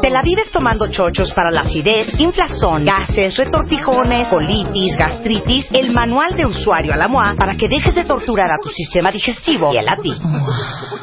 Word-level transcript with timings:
te 0.00 0.10
la 0.10 0.22
vives 0.22 0.50
tomando 0.50 0.88
chochos 0.88 1.32
para 1.32 1.50
la 1.50 1.62
acidez, 1.62 2.18
inflazón, 2.18 2.84
gases, 2.84 3.36
retortijones, 3.36 4.28
colitis, 4.28 4.96
gastritis, 4.96 5.66
el 5.72 5.92
manual 5.92 6.34
de 6.36 6.46
usuario 6.46 6.92
a 6.92 6.96
la 6.96 7.08
MOA 7.08 7.34
para 7.36 7.54
que 7.54 7.68
dejes 7.68 7.94
de 7.94 8.04
torturar 8.04 8.50
a 8.50 8.58
tu 8.62 8.68
sistema 8.68 9.10
digestivo 9.10 9.72
y 9.72 9.78
el 9.78 9.88
a 9.88 9.96
ti. 9.96 10.12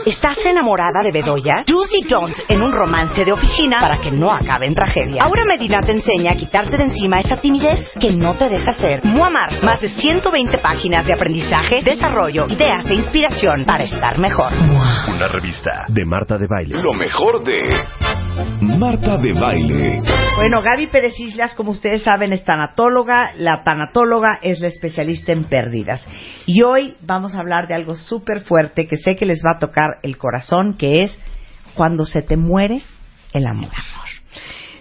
¿Estás 0.05 0.37
enamorada 0.45 1.01
de 1.03 1.11
Bedoya? 1.11 1.65
Juicy 1.67 2.07
Jones 2.09 2.41
en 2.47 2.61
un 2.61 2.71
romance 2.71 3.23
de 3.23 3.31
oficina 3.31 3.79
para 3.79 3.99
que 3.99 4.11
no 4.11 4.31
acabe 4.31 4.65
en 4.65 4.75
tragedia. 4.75 5.23
Ahora 5.23 5.43
Medina 5.45 5.81
te 5.81 5.91
enseña 5.91 6.31
a 6.31 6.35
quitarte 6.35 6.77
de 6.77 6.83
encima 6.83 7.19
esa 7.19 7.37
timidez 7.37 7.91
que 7.99 8.11
no 8.11 8.35
te 8.37 8.49
deja 8.49 8.73
ser. 8.73 9.03
Muamar, 9.03 9.63
más 9.63 9.81
de 9.81 9.89
120 9.89 10.57
páginas 10.59 11.05
de 11.05 11.13
aprendizaje, 11.13 11.81
desarrollo, 11.83 12.47
ideas 12.47 12.89
e 12.89 12.95
inspiración 12.95 13.65
para 13.65 13.83
estar 13.83 14.17
mejor. 14.17 14.51
Una 14.53 15.27
revista 15.27 15.85
de 15.87 16.05
Marta 16.05 16.37
de 16.37 16.47
Baile. 16.47 16.81
Lo 16.81 16.93
mejor 16.93 17.43
de 17.43 17.59
Marta 18.61 19.17
de 19.17 19.33
Baile. 19.33 20.01
Bueno, 20.37 20.61
Gaby 20.61 20.87
Pérez 20.87 21.19
Islas, 21.19 21.55
como 21.55 21.71
ustedes 21.71 22.03
saben, 22.03 22.31
es 22.31 22.43
tanatóloga. 22.43 23.33
La 23.37 23.63
tanatóloga 23.63 24.39
es 24.41 24.59
la 24.61 24.67
especialista 24.67 25.31
en 25.31 25.45
pérdidas. 25.45 26.07
Y 26.45 26.61
hoy 26.61 26.95
vamos 27.01 27.35
a 27.35 27.39
hablar 27.39 27.67
de 27.67 27.75
algo 27.75 27.95
súper 27.95 28.41
fuerte 28.41 28.87
que 28.87 28.95
sé 28.95 29.15
que 29.15 29.25
les 29.25 29.39
va 29.45 29.57
a 29.57 29.59
tocar 29.59 29.97
el 30.03 30.17
corazón, 30.17 30.75
que 30.75 31.01
es 31.01 31.17
cuando 31.75 32.05
se 32.05 32.21
te 32.21 32.37
muere 32.37 32.81
el 33.33 33.45
amor. 33.45 33.69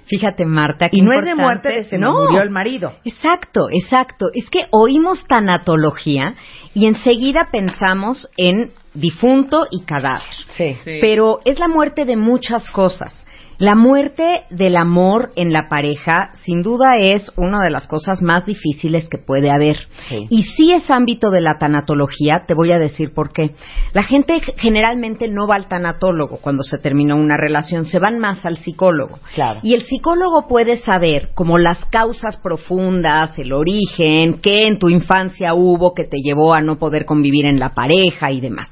Fíjate, 0.06 0.44
Marta. 0.44 0.88
Y 0.90 1.02
no 1.02 1.12
es 1.12 1.24
de 1.24 1.34
muerte 1.34 1.68
de 1.68 1.84
se 1.84 1.98
me 1.98 2.06
murió 2.06 2.40
el 2.40 2.50
marido. 2.50 2.94
Exacto, 3.04 3.68
exacto. 3.70 4.26
Es 4.32 4.48
que 4.48 4.66
oímos 4.70 5.26
tanatología 5.26 6.34
y 6.74 6.86
enseguida 6.86 7.48
pensamos 7.50 8.28
en 8.36 8.72
difunto 8.94 9.66
y 9.70 9.82
cadáver. 9.82 10.22
Sí. 10.50 10.76
Pero 11.00 11.40
es 11.44 11.58
la 11.58 11.68
muerte 11.68 12.04
de 12.04 12.16
muchas 12.16 12.70
cosas. 12.70 13.26
La 13.58 13.74
muerte 13.74 14.44
del 14.50 14.76
amor 14.76 15.32
en 15.34 15.52
la 15.52 15.68
pareja, 15.68 16.30
sin 16.44 16.62
duda, 16.62 16.90
es 16.96 17.32
una 17.34 17.60
de 17.60 17.70
las 17.70 17.88
cosas 17.88 18.22
más 18.22 18.46
difíciles 18.46 19.08
que 19.08 19.18
puede 19.18 19.50
haber. 19.50 19.78
Sí. 20.08 20.28
Y 20.30 20.44
si 20.44 20.72
es 20.72 20.88
ámbito 20.92 21.32
de 21.32 21.40
la 21.40 21.58
tanatología, 21.58 22.44
te 22.46 22.54
voy 22.54 22.70
a 22.70 22.78
decir 22.78 23.12
por 23.12 23.32
qué. 23.32 23.56
La 23.94 24.04
gente 24.04 24.40
generalmente 24.58 25.26
no 25.26 25.48
va 25.48 25.56
al 25.56 25.66
tanatólogo 25.66 26.36
cuando 26.36 26.62
se 26.62 26.78
terminó 26.78 27.16
una 27.16 27.36
relación, 27.36 27.86
se 27.86 27.98
van 27.98 28.20
más 28.20 28.46
al 28.46 28.58
psicólogo. 28.58 29.18
Claro. 29.34 29.58
Y 29.64 29.74
el 29.74 29.82
psicólogo 29.82 30.46
puede 30.46 30.76
saber 30.76 31.30
como 31.34 31.58
las 31.58 31.84
causas 31.86 32.36
profundas, 32.36 33.36
el 33.40 33.52
origen, 33.52 34.38
qué 34.40 34.68
en 34.68 34.78
tu 34.78 34.88
infancia 34.88 35.54
hubo 35.54 35.94
que 35.94 36.04
te 36.04 36.18
llevó 36.18 36.54
a 36.54 36.60
no 36.60 36.78
poder 36.78 37.04
convivir 37.04 37.44
en 37.44 37.58
la 37.58 37.74
pareja 37.74 38.30
y 38.30 38.40
demás. 38.40 38.70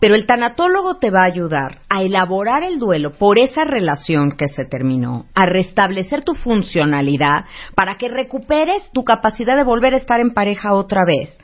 Pero 0.00 0.14
el 0.14 0.26
tanatólogo 0.26 0.98
te 0.98 1.10
va 1.10 1.22
a 1.22 1.32
ayudar 1.32 1.80
a 1.88 2.02
elaborar 2.02 2.62
el 2.62 2.78
duelo 2.78 3.12
por 3.12 3.38
esa 3.38 3.64
relación 3.64 4.32
que 4.32 4.48
se 4.48 4.64
terminó, 4.64 5.26
a 5.34 5.46
restablecer 5.46 6.22
tu 6.22 6.34
funcionalidad 6.34 7.44
para 7.74 7.96
que 7.96 8.08
recuperes 8.08 8.90
tu 8.92 9.04
capacidad 9.04 9.56
de 9.56 9.64
volver 9.64 9.94
a 9.94 9.98
estar 9.98 10.20
en 10.20 10.32
pareja 10.32 10.74
otra 10.74 11.04
vez, 11.04 11.38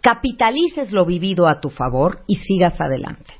capitalices 0.00 0.92
lo 0.92 1.04
vivido 1.04 1.48
a 1.48 1.60
tu 1.60 1.70
favor 1.70 2.20
y 2.26 2.36
sigas 2.36 2.80
adelante. 2.80 3.39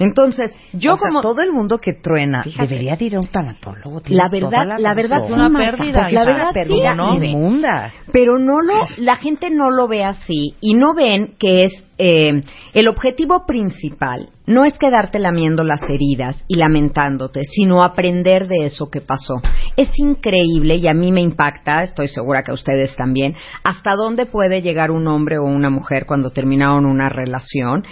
Entonces, 0.00 0.56
yo 0.72 0.94
O 0.94 0.96
sea, 0.96 1.08
como 1.08 1.20
todo 1.20 1.42
el 1.42 1.52
mundo 1.52 1.78
que 1.78 1.92
truena 2.02 2.42
Fíjate. 2.42 2.66
debería 2.66 2.96
de 2.96 3.04
ir 3.04 3.16
a 3.16 3.20
un 3.20 3.28
tanatólogo. 3.28 4.02
la 4.08 4.28
verdad, 4.28 4.78
la 4.78 4.94
verdad 4.94 5.26
sí, 5.26 5.32
una 5.32 5.48
Marta, 5.48 5.76
pérdida, 5.76 6.02
la 6.02 6.10
hija. 6.10 6.24
verdad 6.24 6.48
sí, 6.48 6.54
pérdida 6.54 6.94
¿no? 6.94 7.14
inmunda. 7.14 7.92
pero 8.10 8.38
no 8.38 8.62
lo, 8.62 8.72
la 8.98 9.16
gente 9.16 9.50
no 9.50 9.70
lo 9.70 9.86
ve 9.86 10.02
así 10.02 10.54
y 10.60 10.74
no 10.74 10.94
ven 10.94 11.34
que 11.38 11.64
es 11.64 11.86
eh, 11.98 12.42
el 12.72 12.88
objetivo 12.88 13.44
principal 13.46 14.30
no 14.50 14.64
es 14.64 14.76
quedarte 14.78 15.18
lamiendo 15.18 15.62
las 15.64 15.80
heridas 15.82 16.44
y 16.48 16.56
lamentándote, 16.56 17.42
sino 17.44 17.84
aprender 17.84 18.48
de 18.48 18.66
eso 18.66 18.90
que 18.90 19.00
pasó. 19.00 19.40
Es 19.76 19.90
increíble 19.96 20.76
y 20.76 20.88
a 20.88 20.94
mí 20.94 21.12
me 21.12 21.20
impacta, 21.20 21.84
estoy 21.84 22.08
segura 22.08 22.42
que 22.42 22.50
a 22.50 22.54
ustedes 22.54 22.96
también, 22.96 23.36
hasta 23.62 23.94
dónde 23.94 24.26
puede 24.26 24.60
llegar 24.60 24.90
un 24.90 25.06
hombre 25.06 25.38
o 25.38 25.44
una 25.44 25.70
mujer 25.70 26.04
cuando 26.04 26.30
terminaron 26.30 26.84
una 26.84 27.08
relación. 27.08 27.84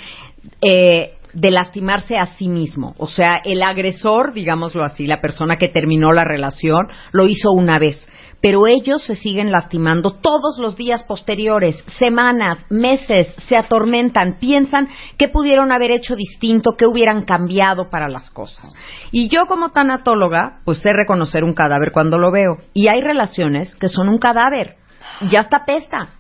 Eh, 0.60 1.12
de 1.32 1.50
lastimarse 1.50 2.16
a 2.16 2.26
sí 2.36 2.48
mismo. 2.48 2.94
O 2.98 3.08
sea, 3.08 3.36
el 3.44 3.62
agresor, 3.62 4.32
digámoslo 4.32 4.84
así, 4.84 5.06
la 5.06 5.20
persona 5.20 5.56
que 5.56 5.68
terminó 5.68 6.12
la 6.12 6.24
relación, 6.24 6.88
lo 7.12 7.26
hizo 7.26 7.52
una 7.52 7.78
vez. 7.78 8.08
Pero 8.40 8.68
ellos 8.68 9.02
se 9.02 9.16
siguen 9.16 9.50
lastimando 9.50 10.12
todos 10.12 10.58
los 10.58 10.76
días 10.76 11.02
posteriores, 11.02 11.82
semanas, 11.98 12.64
meses, 12.70 13.34
se 13.48 13.56
atormentan, 13.56 14.38
piensan 14.38 14.88
qué 15.16 15.28
pudieron 15.28 15.72
haber 15.72 15.90
hecho 15.90 16.14
distinto, 16.14 16.76
qué 16.78 16.86
hubieran 16.86 17.22
cambiado 17.22 17.90
para 17.90 18.08
las 18.08 18.30
cosas. 18.30 18.76
Y 19.10 19.28
yo 19.28 19.46
como 19.48 19.70
tanatóloga, 19.70 20.60
pues 20.64 20.78
sé 20.78 20.92
reconocer 20.92 21.42
un 21.42 21.52
cadáver 21.52 21.90
cuando 21.92 22.16
lo 22.16 22.30
veo. 22.30 22.58
Y 22.74 22.86
hay 22.86 23.00
relaciones 23.00 23.74
que 23.74 23.88
son 23.88 24.08
un 24.08 24.18
cadáver. 24.18 24.76
Y 25.20 25.30
ya 25.30 25.40
está 25.40 25.64
pesta. 25.64 26.10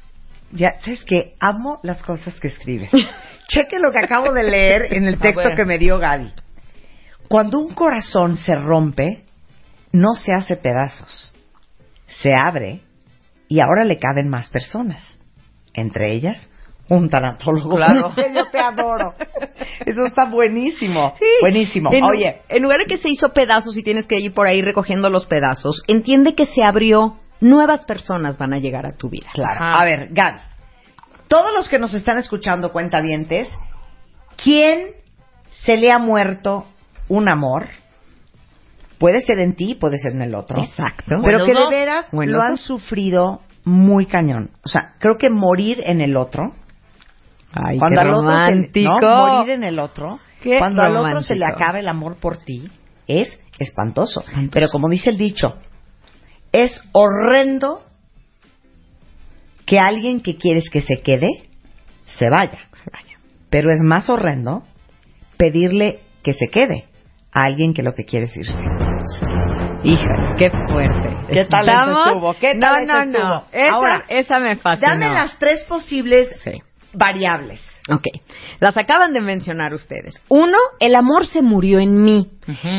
Ya, 0.50 0.72
¿sabes 0.80 1.04
qué? 1.04 1.34
Amo 1.38 1.78
las 1.84 2.02
cosas 2.02 2.38
que 2.40 2.48
escribes. 2.48 2.90
Cheque 3.48 3.78
lo 3.78 3.90
que 3.90 3.98
acabo 3.98 4.32
de 4.32 4.42
leer 4.42 4.92
en 4.94 5.04
el 5.04 5.18
texto 5.18 5.54
que 5.56 5.64
me 5.64 5.78
dio 5.78 5.98
Gaby. 5.98 6.32
Cuando 7.28 7.58
un 7.58 7.74
corazón 7.74 8.36
se 8.36 8.54
rompe, 8.54 9.24
no 9.92 10.14
se 10.14 10.32
hace 10.32 10.56
pedazos. 10.56 11.34
Se 12.06 12.32
abre 12.34 12.80
y 13.48 13.60
ahora 13.60 13.84
le 13.84 13.98
caben 13.98 14.28
más 14.28 14.50
personas. 14.50 15.18
Entre 15.72 16.14
ellas, 16.14 16.50
un 16.88 17.08
tanatólogo. 17.08 17.76
Claro. 17.76 18.12
Yo 18.34 18.50
te 18.50 18.58
adoro. 18.58 19.14
Eso 19.84 20.04
está 20.04 20.26
buenísimo. 20.26 21.14
Buenísimo. 21.40 21.90
En, 21.92 22.04
Oye, 22.04 22.42
en 22.50 22.62
lugar 22.62 22.80
de 22.80 22.86
que 22.86 22.98
se 22.98 23.08
hizo 23.08 23.32
pedazos 23.32 23.76
y 23.78 23.82
tienes 23.82 24.06
que 24.06 24.18
ir 24.20 24.34
por 24.34 24.46
ahí 24.46 24.60
recogiendo 24.60 25.08
los 25.08 25.26
pedazos, 25.26 25.82
entiende 25.86 26.34
que 26.34 26.46
se 26.46 26.62
abrió. 26.62 27.16
Nuevas 27.40 27.84
personas 27.84 28.36
van 28.36 28.52
a 28.52 28.58
llegar 28.58 28.84
a 28.84 28.96
tu 28.96 29.08
vida. 29.08 29.28
Claro. 29.32 29.64
A 29.64 29.84
ver, 29.84 30.08
Gaby. 30.10 30.40
Todos 31.28 31.52
los 31.54 31.68
que 31.68 31.78
nos 31.78 31.94
están 31.94 32.18
escuchando, 32.18 32.72
cuentavientes, 32.72 33.48
¿quién 34.42 34.92
se 35.64 35.76
le 35.76 35.92
ha 35.92 35.98
muerto 35.98 36.66
un 37.08 37.28
amor? 37.28 37.68
Puede 38.98 39.20
ser 39.20 39.38
en 39.38 39.54
ti, 39.54 39.74
puede 39.74 39.98
ser 39.98 40.12
en 40.12 40.22
el 40.22 40.34
otro. 40.34 40.62
Exacto. 40.62 41.16
Pero 41.22 41.44
que 41.44 41.54
de 41.54 41.68
veras 41.68 42.06
Bueno, 42.10 42.32
lo 42.32 42.42
han 42.42 42.56
sufrido 42.56 43.42
muy 43.64 44.06
cañón. 44.06 44.50
O 44.64 44.68
sea, 44.68 44.94
creo 44.98 45.16
que 45.18 45.30
morir 45.30 45.82
en 45.84 46.00
el 46.00 46.16
otro, 46.16 46.52
Ay, 47.52 47.78
cuando 47.78 48.00
qué 48.00 48.08
al 48.08 48.14
otro 48.14 48.38
se, 48.40 48.82
morir 48.82 49.50
en 49.50 49.64
el 49.64 49.78
otro, 49.78 50.18
Qué 50.42 50.58
cuando 50.58 50.82
al 50.82 50.96
otro 50.96 51.22
se 51.22 51.36
le 51.36 51.44
acaba 51.44 51.78
el 51.78 51.88
amor 51.88 52.16
por 52.16 52.38
ti, 52.38 52.70
es 53.06 53.38
espantoso. 53.58 54.22
Pero 54.50 54.68
como 54.68 54.88
dice 54.88 55.10
el 55.10 55.18
dicho, 55.18 55.56
es 56.52 56.80
horrendo 56.92 57.82
que 59.68 59.78
alguien 59.78 60.20
que 60.20 60.36
quieres 60.36 60.68
que 60.70 60.80
se 60.80 61.00
quede 61.02 61.28
se 62.06 62.28
vaya. 62.30 62.58
Pero 63.50 63.70
es 63.72 63.80
más 63.82 64.08
horrendo 64.10 64.62
pedirle 65.36 66.00
que 66.22 66.32
se 66.34 66.48
quede 66.48 66.86
a 67.32 67.44
alguien 67.44 67.72
que 67.74 67.82
lo 67.82 67.92
que 67.94 68.04
quiere 68.04 68.24
es 68.26 68.36
irse. 68.36 68.64
Híjole, 69.84 70.34
qué 70.36 70.50
fuerte. 70.50 71.16
¿Qué 71.32 71.40
¿Estamos? 71.42 72.06
estuvo? 72.08 72.34
¿Qué 72.34 72.54
no, 72.54 72.66
talento 72.66 72.92
no, 72.94 73.00
estuvo? 73.02 73.24
no. 73.28 73.44
Esa, 73.52 73.74
Ahora, 73.74 74.04
esa 74.08 74.38
me 74.38 74.56
fascinó. 74.56 74.88
Dame 74.90 75.08
las 75.08 75.38
tres 75.38 75.62
posibles 75.64 76.28
Sí. 76.42 76.52
variables. 76.92 77.60
Ok, 77.90 78.04
las 78.60 78.76
acaban 78.76 79.12
de 79.12 79.20
mencionar 79.22 79.72
ustedes. 79.72 80.22
Uno, 80.28 80.58
el 80.80 80.94
amor 80.94 81.24
se 81.26 81.40
murió 81.42 81.78
en 81.78 82.02
mí 82.02 82.28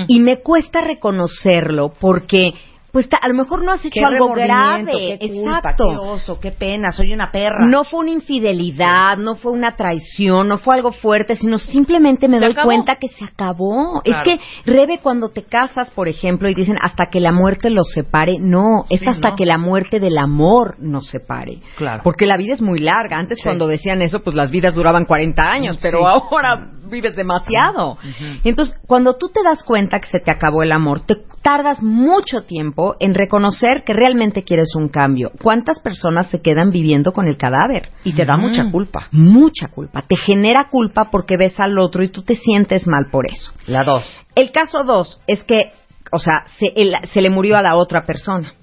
y 0.08 0.20
me 0.20 0.38
cuesta 0.42 0.82
reconocerlo 0.82 1.94
porque, 2.00 2.54
pues, 2.92 3.08
a 3.22 3.28
lo 3.28 3.34
mejor 3.36 3.64
no 3.64 3.72
has 3.72 3.86
hecho 3.86 4.00
Qué 4.00 4.06
algo 4.06 4.34
grave. 4.34 5.18
qué 5.20 5.30
culpa, 5.30 5.58
Exacto. 5.60 5.88
qué 5.90 5.98
oso, 5.98 6.40
qué 6.40 6.52
pena, 6.52 6.92
soy 6.92 7.14
una 7.14 7.32
perra. 7.32 7.66
No 7.66 7.84
fue 7.84 8.00
una 8.02 8.12
infidelidad, 8.12 9.18
no 9.18 9.36
fue 9.36 9.52
una 9.52 9.76
traición, 9.76 10.48
no 10.48 10.58
fue 10.58 10.76
algo 10.76 10.92
fuerte, 10.92 11.36
sino 11.36 11.58
simplemente 11.60 12.28
me 12.28 12.40
doy 12.40 12.52
acabó. 12.52 12.68
cuenta 12.68 12.96
que 12.96 13.08
se 13.10 13.26
acabó. 13.26 14.02
Claro. 14.04 14.24
Es 14.24 14.40
que, 14.40 14.40
Rebe, 14.72 15.00
cuando 15.00 15.30
te 15.30 15.44
casas, 15.44 15.90
por 15.92 16.08
ejemplo, 16.08 16.50
y 16.50 16.54
dicen 16.56 16.78
hasta 16.82 17.06
que 17.12 17.20
la 17.20 17.32
muerte 17.32 17.70
los 17.70 17.92
separe, 17.92 18.38
no, 18.40 18.86
es 18.90 19.00
Sí, 19.02 19.06
hasta 19.08 19.30
no. 19.32 19.36
que 19.36 19.46
la 19.46 19.58
muerte 19.58 20.00
del 20.00 20.18
amor 20.18 20.76
nos 20.80 21.08
separe. 21.08 21.60
Claro. 21.78 22.02
Porque 22.04 22.26
la 22.26 22.38
vida 22.38 22.54
es 22.54 22.62
muy 22.62 22.80
larga. 22.80 23.18
Antes, 23.18 23.38
Sí. 23.40 23.44
cuando 23.44 23.68
decían 23.68 24.02
eso, 24.02 24.22
pues 24.24 24.36
las 24.36 24.52
vidas 24.52 24.74
duraban 24.74 25.06
40 25.06 25.44
años, 25.44 25.78
pero 25.82 26.08
ahora 26.08 26.72
vives 26.90 27.16
demasiado. 27.16 27.98
Entonces, 28.44 28.76
cuando 28.88 29.16
tú 29.16 29.30
te 29.30 29.44
das 29.44 29.64
cuenta 29.64 30.00
que 30.00 30.08
se 30.08 30.20
te 30.20 30.32
acabó 30.32 30.64
el 30.64 30.72
amor, 30.72 31.02
te 31.02 31.18
tardas 31.42 31.82
mucho 31.82 32.44
tiempo 32.44 32.96
en 33.00 33.14
reconocer 33.14 33.84
que 33.86 33.94
realmente 33.94 34.44
quieres 34.44 34.76
un 34.76 34.90
cambio. 34.90 35.32
¿Cuántas 35.42 35.80
personas 35.80 36.30
se 36.30 36.42
quedan 36.42 36.72
viviendo 36.72 37.14
con 37.14 37.28
el 37.28 37.38
cadáver? 37.38 37.90
Y 38.04 38.14
te 38.14 38.26
da 38.26 38.38
mucha 38.38 38.70
culpa. 38.72 39.08
Mucha 39.12 39.68
culpa. 39.70 40.02
Te 40.02 40.16
genera 40.16 40.66
culpa 40.66 41.10
porque 41.12 41.38
ves 41.38 41.60
al 41.60 41.78
otro 41.78 42.04
y 42.04 42.10
tú 42.10 42.24
te 42.24 42.36
sientes 42.36 42.88
mal 42.88 43.08
por 43.12 43.26
eso. 43.26 43.52
La 43.68 43.84
dos. 43.84 44.06
El 44.36 44.52
caso 44.52 44.84
dos 44.84 45.20
es 45.28 45.44
que, 45.44 45.72
o 46.12 46.20
sea, 46.20 46.46
se, 46.58 46.74
se 47.14 47.22
le 47.22 47.30
murió 47.30 47.58
a 47.58 47.62
la 47.62 47.76
otra 47.76 48.06
persona. 48.06 48.54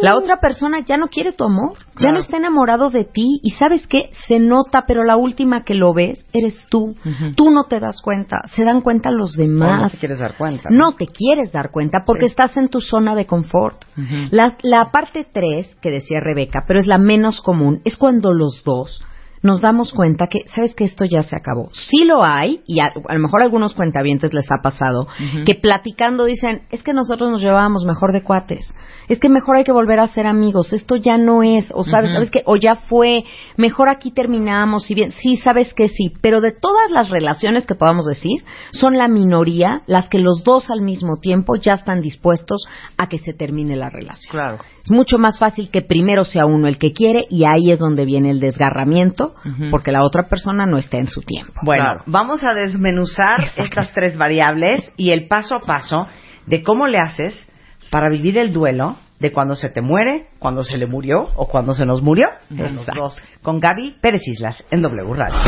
La 0.00 0.16
otra 0.16 0.38
persona 0.40 0.80
ya 0.80 0.96
no 0.96 1.08
quiere 1.08 1.32
tu 1.32 1.44
amor, 1.44 1.74
ya 1.98 2.12
no 2.12 2.18
está 2.18 2.38
enamorado 2.38 2.88
de 2.88 3.04
ti 3.04 3.40
y 3.42 3.50
sabes 3.50 3.86
qué, 3.86 4.08
se 4.26 4.38
nota, 4.38 4.84
pero 4.86 5.04
la 5.04 5.16
última 5.18 5.64
que 5.64 5.74
lo 5.74 5.92
ves 5.92 6.26
eres 6.32 6.66
tú. 6.70 6.96
Tú 7.36 7.50
no 7.50 7.64
te 7.64 7.78
das 7.78 8.00
cuenta, 8.02 8.38
se 8.54 8.64
dan 8.64 8.80
cuenta 8.80 9.10
los 9.10 9.34
demás. 9.34 9.82
no 9.82 9.90
te 9.90 9.98
quieres 9.98 10.18
dar 10.20 10.36
cuenta. 10.38 10.68
No 10.70 10.92
te 10.92 11.06
quieres 11.08 11.52
dar 11.52 11.70
cuenta 11.70 11.98
porque 12.06 12.24
Sí. 12.26 12.30
estás 12.30 12.56
en 12.56 12.68
tu 12.68 12.80
zona 12.80 13.14
de 13.14 13.26
confort. 13.26 13.84
la, 14.30 14.56
la 14.62 14.90
parte 14.90 15.26
3, 15.30 15.76
que 15.82 15.90
decía 15.90 16.20
Rebeca, 16.20 16.64
pero 16.66 16.80
es 16.80 16.86
la 16.86 16.96
menos 16.98 17.42
común, 17.42 17.82
es 17.84 17.96
cuando 17.98 18.32
los 18.32 18.62
dos 18.64 19.02
nos 19.42 19.60
damos 19.60 19.92
cuenta 19.92 20.26
que, 20.26 20.40
sabes 20.54 20.74
que 20.74 20.84
esto 20.84 21.04
ya 21.04 21.22
se 21.22 21.36
acabó. 21.36 21.70
Sí 21.72 22.04
lo 22.04 22.24
hay, 22.24 22.60
y 22.66 22.80
a, 22.80 22.92
a 23.08 23.14
lo 23.14 23.20
mejor 23.20 23.40
a 23.40 23.44
algunos 23.44 23.74
cuentavientes 23.74 24.34
les 24.34 24.50
ha 24.52 24.62
pasado, 24.62 25.06
que 25.46 25.54
platicando 25.54 26.24
dicen, 26.24 26.62
es 26.70 26.82
que 26.82 26.92
nosotros 26.92 27.30
nos 27.30 27.40
llevábamos 27.40 27.84
mejor 27.86 28.12
de 28.12 28.22
cuates, 28.22 28.74
es 29.08 29.18
que 29.18 29.28
mejor 29.28 29.56
hay 29.56 29.64
que 29.64 29.72
volver 29.72 29.98
a 29.98 30.06
ser 30.06 30.26
amigos, 30.26 30.72
esto 30.72 30.96
ya 30.96 31.16
no 31.16 31.42
es, 31.42 31.66
o 31.72 31.84
sabes, 31.84 32.12
sabes 32.12 32.30
que, 32.30 32.42
o 32.44 32.56
ya 32.56 32.76
fue, 32.76 33.24
mejor 33.56 33.88
aquí 33.88 34.10
terminamos, 34.10 34.90
y 34.90 34.94
bien, 34.94 35.10
sí, 35.10 35.36
sabes 35.36 35.72
que 35.74 35.88
sí, 35.88 36.12
pero 36.20 36.40
de 36.40 36.52
todas 36.52 36.90
las 36.90 37.10
relaciones 37.10 37.66
que 37.66 37.74
podamos 37.74 38.06
decir, 38.06 38.44
son 38.72 38.96
la 38.96 39.08
minoría 39.08 39.82
las 39.86 40.08
que 40.08 40.18
los 40.18 40.44
dos 40.44 40.70
al 40.70 40.82
mismo 40.82 41.16
tiempo 41.20 41.56
ya 41.56 41.72
están 41.72 42.02
dispuestos 42.02 42.66
a 42.96 43.08
que 43.08 43.18
se 43.18 43.32
termine 43.32 43.76
la 43.76 43.88
relación. 43.88 44.30
Claro. 44.30 44.58
Es 44.84 44.90
mucho 44.90 45.18
más 45.18 45.38
fácil 45.38 45.70
que 45.70 45.82
primero 45.82 46.24
sea 46.24 46.46
uno 46.46 46.68
el 46.68 46.78
que 46.78 46.92
quiere 46.92 47.26
y 47.30 47.44
ahí 47.44 47.70
es 47.70 47.78
donde 47.78 48.04
viene 48.04 48.30
el 48.30 48.40
desgarramiento 48.40 49.29
porque 49.70 49.92
la 49.92 50.02
otra 50.04 50.24
persona 50.28 50.66
no 50.66 50.78
está 50.78 50.98
en 50.98 51.06
su 51.08 51.22
tiempo. 51.22 51.54
Bueno, 51.62 51.82
Claro. 51.84 52.02
vamos 52.06 52.42
a 52.44 52.54
desmenuzar 52.54 53.40
estas 53.56 53.92
tres 53.92 54.16
variables 54.16 54.92
y 54.96 55.10
el 55.10 55.26
paso 55.28 55.56
a 55.56 55.60
paso 55.60 56.06
de 56.46 56.62
cómo 56.62 56.86
le 56.86 56.98
haces 56.98 57.46
para 57.90 58.08
vivir 58.08 58.38
el 58.38 58.52
duelo 58.52 58.96
de 59.18 59.32
cuando 59.32 59.54
se 59.54 59.68
te 59.68 59.82
muere, 59.82 60.28
cuando 60.38 60.62
se 60.62 60.78
le 60.78 60.86
murió 60.86 61.28
o 61.36 61.46
cuando 61.48 61.74
se 61.74 61.84
nos 61.84 62.02
murió. 62.02 62.28
los 62.48 62.72
Exacto. 62.72 63.00
dos. 63.00 63.22
Con 63.42 63.60
Gaby 63.60 63.96
Pérez 64.00 64.22
Islas 64.26 64.64
en 64.70 64.80
W 64.82 65.14
Radio. 65.14 65.38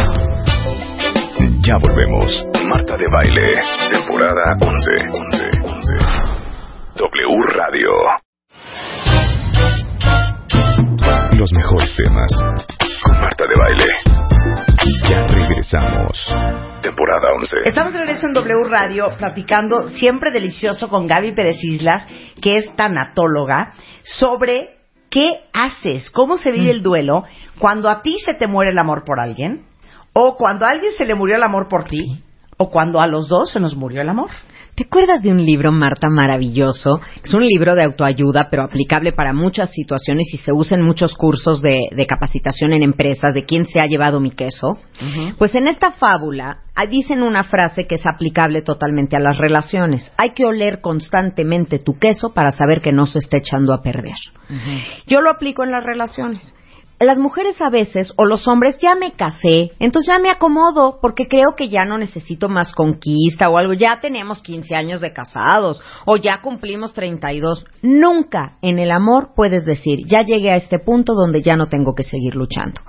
Ya 1.64 1.76
volvemos. 1.80 2.46
Marta 2.66 2.96
de 2.96 3.06
Baile, 3.08 3.62
temporada 3.90 4.56
11. 4.60 4.90
11, 5.10 5.48
11. 5.64 5.94
W 6.96 7.42
Radio. 7.56 7.88
Los 11.38 11.52
mejores 11.52 11.96
temas 11.96 12.30
Marta 13.22 13.46
de 13.46 13.54
Baile. 13.54 13.84
Ya 15.08 15.24
regresamos. 15.28 16.34
Temporada 16.82 17.32
11. 17.38 17.56
Estamos 17.66 17.92
de 17.92 18.00
regreso 18.00 18.26
en 18.26 18.32
W 18.32 18.68
Radio 18.68 19.04
platicando 19.16 19.86
siempre 19.90 20.32
delicioso 20.32 20.88
con 20.88 21.06
Gaby 21.06 21.30
Pérez 21.30 21.62
Islas, 21.62 22.04
que 22.40 22.54
es 22.58 22.74
tanatóloga, 22.74 23.74
sobre 24.02 24.70
qué 25.08 25.38
haces, 25.52 26.10
cómo 26.10 26.36
se 26.36 26.50
vive 26.50 26.72
el 26.72 26.82
duelo 26.82 27.22
cuando 27.60 27.88
a 27.88 28.02
ti 28.02 28.18
se 28.24 28.34
te 28.34 28.48
muere 28.48 28.72
el 28.72 28.78
amor 28.78 29.04
por 29.04 29.20
alguien, 29.20 29.66
o 30.12 30.36
cuando 30.36 30.66
a 30.66 30.70
alguien 30.70 30.92
se 30.98 31.04
le 31.04 31.14
murió 31.14 31.36
el 31.36 31.44
amor 31.44 31.68
por 31.68 31.84
ti, 31.84 32.24
o 32.56 32.70
cuando 32.70 33.00
a 33.00 33.06
los 33.06 33.28
dos 33.28 33.52
se 33.52 33.60
nos 33.60 33.76
murió 33.76 34.02
el 34.02 34.08
amor. 34.08 34.30
¿Te 34.74 34.84
acuerdas 34.84 35.22
de 35.22 35.30
un 35.30 35.44
libro, 35.44 35.70
Marta, 35.70 36.08
maravilloso? 36.08 36.98
Es 37.22 37.34
un 37.34 37.44
libro 37.44 37.74
de 37.74 37.84
autoayuda, 37.84 38.48
pero 38.50 38.62
aplicable 38.62 39.12
para 39.12 39.34
muchas 39.34 39.70
situaciones 39.70 40.28
y 40.32 40.38
se 40.38 40.50
usa 40.50 40.78
en 40.78 40.84
muchos 40.84 41.14
cursos 41.14 41.60
de, 41.60 41.90
de 41.90 42.06
capacitación 42.06 42.72
en 42.72 42.82
empresas 42.82 43.34
de 43.34 43.44
quién 43.44 43.66
se 43.66 43.80
ha 43.80 43.86
llevado 43.86 44.18
mi 44.18 44.30
queso. 44.30 44.78
Pues 45.36 45.54
en 45.54 45.68
esta 45.68 45.92
fábula 45.92 46.62
ah, 46.74 46.86
dicen 46.86 47.22
una 47.22 47.44
frase 47.44 47.86
que 47.86 47.96
es 47.96 48.06
aplicable 48.06 48.62
totalmente 48.62 49.14
a 49.14 49.20
las 49.20 49.36
relaciones. 49.36 50.10
Hay 50.16 50.30
que 50.30 50.46
oler 50.46 50.80
constantemente 50.80 51.78
tu 51.78 51.98
queso 51.98 52.32
para 52.32 52.50
saber 52.50 52.80
que 52.80 52.92
no 52.92 53.04
se 53.04 53.18
está 53.18 53.36
echando 53.36 53.74
a 53.74 53.82
perder. 53.82 54.16
Yo 55.06 55.20
lo 55.20 55.28
aplico 55.28 55.64
en 55.64 55.70
las 55.70 55.84
relaciones. 55.84 56.56
Las 57.02 57.18
mujeres 57.18 57.60
a 57.60 57.68
veces, 57.68 58.12
o 58.16 58.24
los 58.24 58.46
hombres, 58.46 58.78
ya 58.78 58.94
me 58.94 59.12
casé, 59.12 59.72
entonces 59.80 60.06
ya 60.14 60.22
me 60.22 60.30
acomodo, 60.30 61.00
porque 61.02 61.26
creo 61.26 61.56
que 61.56 61.68
ya 61.68 61.84
no 61.84 61.98
necesito 61.98 62.48
más 62.48 62.72
conquista 62.72 63.48
o 63.50 63.58
algo, 63.58 63.72
ya 63.72 63.98
tenemos 64.00 64.40
15 64.40 64.76
años 64.76 65.00
de 65.00 65.12
casados, 65.12 65.82
o 66.04 66.16
ya 66.16 66.40
cumplimos 66.40 66.92
32. 66.92 67.64
Nunca 67.82 68.56
en 68.62 68.78
el 68.78 68.92
amor 68.92 69.30
puedes 69.34 69.64
decir, 69.64 70.06
ya 70.06 70.22
llegué 70.22 70.52
a 70.52 70.56
este 70.56 70.78
punto 70.78 71.14
donde 71.14 71.42
ya 71.42 71.56
no 71.56 71.66
tengo 71.66 71.94
que 71.94 72.04
seguir 72.04 72.36
luchando. 72.36 72.80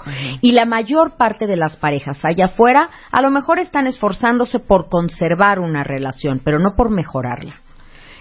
Y 0.41 0.51
la 0.51 0.65
mayor 0.65 1.17
parte 1.17 1.47
de 1.47 1.57
las 1.57 1.75
parejas 1.77 2.23
allá 2.23 2.45
afuera, 2.45 2.91
a 3.11 3.21
lo 3.21 3.31
mejor 3.31 3.57
están 3.57 3.87
esforzándose 3.87 4.59
por 4.59 4.89
conservar 4.89 5.59
una 5.59 5.83
relación, 5.83 6.39
pero 6.43 6.59
no 6.59 6.75
por 6.75 6.91
mejorarla. 6.91 7.61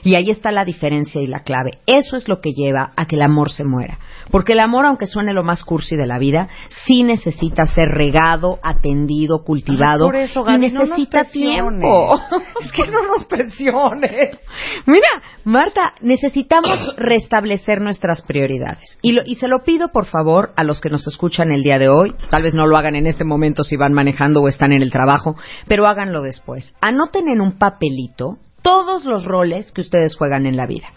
Y 0.04 0.16
ahí 0.16 0.30
está 0.30 0.50
la 0.50 0.64
diferencia 0.64 1.20
y 1.20 1.26
la 1.26 1.40
clave. 1.40 1.78
Eso 1.86 2.16
es 2.16 2.28
lo 2.28 2.40
que 2.40 2.52
lleva 2.52 2.92
a 2.96 3.06
que 3.06 3.16
el 3.16 3.22
amor 3.22 3.50
se 3.52 3.64
muera. 3.64 3.98
Porque 4.30 4.52
el 4.52 4.60
amor, 4.60 4.86
aunque 4.86 5.06
suene 5.06 5.32
lo 5.32 5.42
más 5.42 5.64
cursi 5.64 5.96
de 5.96 6.06
la 6.06 6.18
vida, 6.18 6.48
sí 6.86 7.02
necesita 7.02 7.64
ser 7.66 7.88
regado, 7.88 8.58
atendido, 8.62 9.42
cultivado. 9.44 10.04
Ay, 10.06 10.10
por 10.10 10.16
eso, 10.16 10.40
y 10.42 10.44
Gaby, 10.44 10.70
no 10.70 10.78
nos 10.80 10.88
necesita 10.90 11.24
tiempo. 11.24 12.20
Es 12.62 12.72
que 12.72 12.86
no 12.90 13.06
nos 13.06 13.24
presiones. 13.24 14.38
Mira, 14.86 15.08
Marta, 15.44 15.94
necesitamos 16.00 16.94
restablecer 16.96 17.80
nuestras 17.80 18.22
prioridades. 18.22 18.98
Y, 19.02 19.12
lo- 19.12 19.22
y 19.24 19.36
se 19.36 19.48
lo 19.48 19.64
pido, 19.64 19.88
por 19.88 20.06
favor, 20.06 20.52
a 20.56 20.64
los 20.64 20.80
que 20.80 20.90
nos 20.90 21.06
escuchan 21.06 21.50
el 21.50 21.62
día 21.62 21.78
de 21.78 21.88
hoy. 21.88 22.14
Tal 22.30 22.42
vez 22.42 22.54
no 22.54 22.66
lo 22.66 22.76
hagan 22.76 22.94
en 22.96 23.06
este 23.06 23.24
momento 23.24 23.64
si 23.64 23.76
van 23.76 23.92
manejando 23.92 24.40
o 24.40 24.48
están 24.48 24.72
en 24.72 24.82
el 24.82 24.90
trabajo, 24.90 25.36
pero 25.66 25.86
háganlo 25.86 26.22
después. 26.22 26.74
Anoten 26.80 27.28
en 27.28 27.40
un 27.40 27.58
papelito 27.58 28.38
todos 28.62 29.04
los 29.04 29.24
roles 29.24 29.72
que 29.72 29.80
ustedes 29.80 30.16
juegan 30.16 30.46
en 30.46 30.56
la 30.56 30.66
vida. 30.66 30.88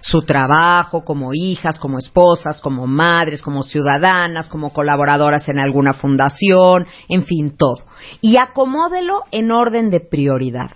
Su 0.00 0.22
trabajo 0.22 1.04
como 1.04 1.30
hijas, 1.32 1.78
como 1.78 1.98
esposas, 1.98 2.60
como 2.60 2.86
madres, 2.86 3.42
como 3.42 3.62
ciudadanas, 3.62 4.48
como 4.48 4.72
colaboradoras 4.72 5.48
en 5.48 5.58
alguna 5.58 5.94
fundación, 5.94 6.86
en 7.08 7.24
fin, 7.24 7.56
todo. 7.56 7.84
Y 8.20 8.36
acomódelo 8.36 9.22
en 9.30 9.50
orden 9.50 9.90
de 9.90 10.00
prioridad 10.00 10.70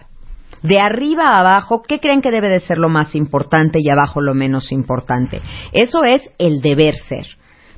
de 0.62 0.80
arriba 0.80 1.30
a 1.30 1.40
abajo, 1.40 1.82
¿qué 1.86 2.00
creen 2.00 2.20
que 2.20 2.30
debe 2.30 2.48
de 2.48 2.60
ser 2.60 2.78
lo 2.78 2.88
más 2.88 3.14
importante 3.14 3.78
y 3.80 3.88
abajo 3.88 4.20
lo 4.20 4.34
menos 4.34 4.72
importante? 4.72 5.40
Eso 5.72 6.02
es 6.04 6.22
el 6.38 6.60
deber 6.60 6.96
ser. 6.96 7.26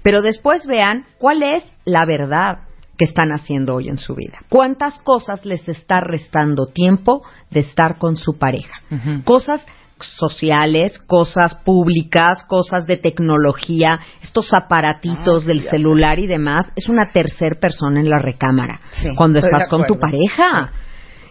Pero 0.03 0.23
después 0.23 0.67
vean 0.67 1.05
cuál 1.19 1.43
es 1.43 1.63
la 1.85 2.07
verdad 2.07 2.61
que 3.01 3.07
están 3.07 3.33
haciendo 3.33 3.77
hoy 3.77 3.89
en 3.89 3.97
su 3.97 4.15
vida. 4.15 4.41
¿Cuántas 4.51 4.99
cosas 4.99 5.47
les 5.47 5.67
está 5.71 6.01
restando 6.01 6.67
tiempo 6.67 7.23
de 7.51 7.61
estar 7.61 7.97
con 7.97 8.19
su 8.19 8.37
pareja? 8.37 8.83
Cosas 9.25 9.65
sociales, 10.01 10.99
cosas 10.99 11.55
públicas, 11.65 12.45
cosas 12.47 12.87
de 12.87 12.99
tecnología, 12.99 13.99
estos 14.21 14.51
aparatitos 14.53 15.45
Ah, 15.45 15.47
del 15.47 15.63
celular 15.63 16.19
y 16.19 16.27
demás, 16.27 16.71
es 16.77 16.91
una 16.91 17.11
tercer 17.11 17.59
persona 17.59 18.01
en 18.01 18.11
la 18.11 18.19
recámara 18.19 18.81
Sí, 18.93 19.09
cuando 19.17 19.39
estás 19.39 19.67
con 19.69 19.87
tu 19.87 19.99
pareja. 19.99 20.71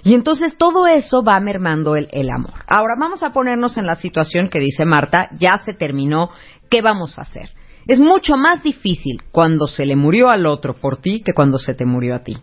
Y 0.03 0.15
entonces 0.15 0.57
todo 0.57 0.87
eso 0.87 1.21
va 1.23 1.39
mermando 1.39 1.95
el, 1.95 2.07
el 2.11 2.31
amor. 2.31 2.63
Ahora 2.67 2.95
vamos 2.99 3.21
a 3.21 3.29
ponernos 3.29 3.77
en 3.77 3.85
la 3.85 3.93
situación 3.93 4.49
que 4.49 4.59
dice 4.59 4.85
Marta, 4.85 5.29
ya 5.37 5.59
se 5.63 5.75
terminó, 5.75 6.31
¿qué 6.67 6.81
vamos 6.81 7.19
a 7.19 7.21
hacer? 7.21 7.51
Es 7.87 7.99
mucho 7.99 8.37
más 8.37 8.63
difícil 8.63 9.21
cuando 9.31 9.67
se 9.67 9.85
le 9.85 9.95
murió 9.95 10.29
al 10.29 10.45
otro 10.45 10.75
por 10.75 10.97
ti 10.97 11.21
que 11.23 11.33
cuando 11.33 11.57
se 11.57 11.73
te 11.73 11.85
murió 11.85 12.15
a 12.15 12.19
ti. 12.19 12.37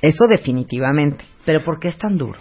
Eso 0.00 0.26
definitivamente. 0.26 1.24
Pero 1.44 1.62
¿por 1.62 1.78
qué 1.78 1.88
es 1.88 1.98
tan 1.98 2.16
duro? 2.16 2.38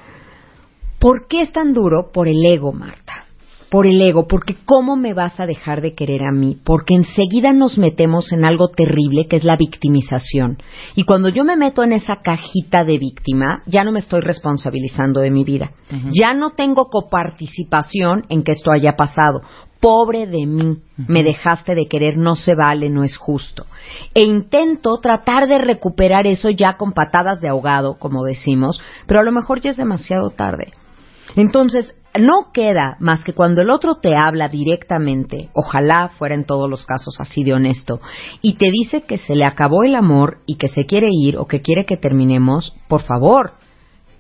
¿Por 0.99 1.27
qué 1.27 1.41
es 1.41 1.53
tan 1.53 1.73
duro? 1.73 2.11
Por 2.11 2.27
el 2.27 2.45
ego, 2.45 2.73
Marta. 2.73 3.25
Por 3.69 3.85
el 3.85 4.01
ego, 4.01 4.27
porque 4.27 4.57
¿cómo 4.65 4.95
me 4.95 5.13
vas 5.13 5.39
a 5.39 5.45
dejar 5.45 5.81
de 5.81 5.93
querer 5.93 6.23
a 6.23 6.31
mí? 6.31 6.57
Porque 6.63 6.95
enseguida 6.95 7.53
nos 7.53 7.77
metemos 7.77 8.31
en 8.31 8.43
algo 8.43 8.69
terrible 8.69 9.27
que 9.27 9.35
es 9.35 9.43
la 9.43 9.55
victimización. 9.57 10.57
Y 10.95 11.03
cuando 11.03 11.29
yo 11.29 11.43
me 11.43 11.55
meto 11.55 11.83
en 11.83 11.93
esa 11.93 12.15
cajita 12.23 12.83
de 12.83 12.97
víctima, 12.97 13.61
ya 13.67 13.83
no 13.83 13.91
me 13.91 13.99
estoy 13.99 14.21
responsabilizando 14.21 15.19
de 15.19 15.29
mi 15.29 15.43
vida. 15.43 15.71
Ya 16.11 16.33
no 16.33 16.51
tengo 16.51 16.87
coparticipación 16.89 18.25
en 18.29 18.43
que 18.43 18.53
esto 18.53 18.71
haya 18.71 18.95
pasado. 18.95 19.41
Pobre 19.79 20.27
de 20.27 20.45
mí, 20.45 20.77
me 21.07 21.23
dejaste 21.23 21.73
de 21.73 21.87
querer, 21.87 22.17
no 22.17 22.35
se 22.35 22.53
vale, 22.53 22.89
no 22.89 23.03
es 23.03 23.15
justo. 23.15 23.65
E 24.13 24.23
intento 24.23 24.97
tratar 24.99 25.47
de 25.47 25.57
recuperar 25.57 26.27
eso 26.27 26.49
ya 26.49 26.75
con 26.75 26.91
patadas 26.91 27.39
de 27.39 27.47
ahogado, 27.47 27.95
como 27.95 28.25
decimos, 28.25 28.81
pero 29.07 29.21
a 29.21 29.23
lo 29.23 29.31
mejor 29.31 29.61
ya 29.61 29.69
es 29.69 29.77
demasiado 29.77 30.31
tarde. 30.31 30.73
Entonces, 31.37 31.93
no 32.17 32.51
queda 32.53 32.97
más 32.99 33.23
que 33.23 33.33
cuando 33.33 33.61
el 33.61 33.69
otro 33.69 33.95
te 33.95 34.15
habla 34.15 34.49
directamente, 34.49 35.49
ojalá 35.53 36.09
fuera 36.09 36.35
en 36.35 36.45
todos 36.45 36.69
los 36.69 36.85
casos 36.85 37.19
así 37.19 37.43
de 37.43 37.53
honesto, 37.53 38.01
y 38.41 38.55
te 38.55 38.71
dice 38.71 39.03
que 39.03 39.17
se 39.17 39.35
le 39.35 39.45
acabó 39.45 39.83
el 39.83 39.95
amor 39.95 40.39
y 40.45 40.57
que 40.57 40.67
se 40.67 40.85
quiere 40.85 41.09
ir 41.11 41.37
o 41.37 41.45
que 41.45 41.61
quiere 41.61 41.85
que 41.85 41.97
terminemos, 41.97 42.73
por 42.87 43.01
favor, 43.01 43.53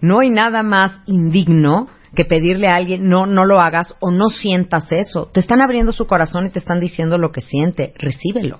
No 0.01 0.19
hay 0.19 0.29
nada 0.29 0.63
más 0.63 0.93
indigno 1.07 1.87
que 2.15 2.25
pedirle 2.25 2.67
a 2.67 2.75
alguien, 2.75 3.07
no, 3.09 3.25
no 3.25 3.45
lo 3.45 3.59
hagas 3.61 3.95
o 3.99 4.11
no 4.11 4.29
sientas 4.29 4.91
eso. 4.91 5.29
Te 5.33 5.39
están 5.39 5.61
abriendo 5.61 5.91
su 5.91 6.07
corazón 6.07 6.45
y 6.45 6.49
te 6.49 6.59
están 6.59 6.79
diciendo 6.79 7.17
lo 7.17 7.31
que 7.31 7.41
siente. 7.41 7.93
Recíbelo. 7.97 8.59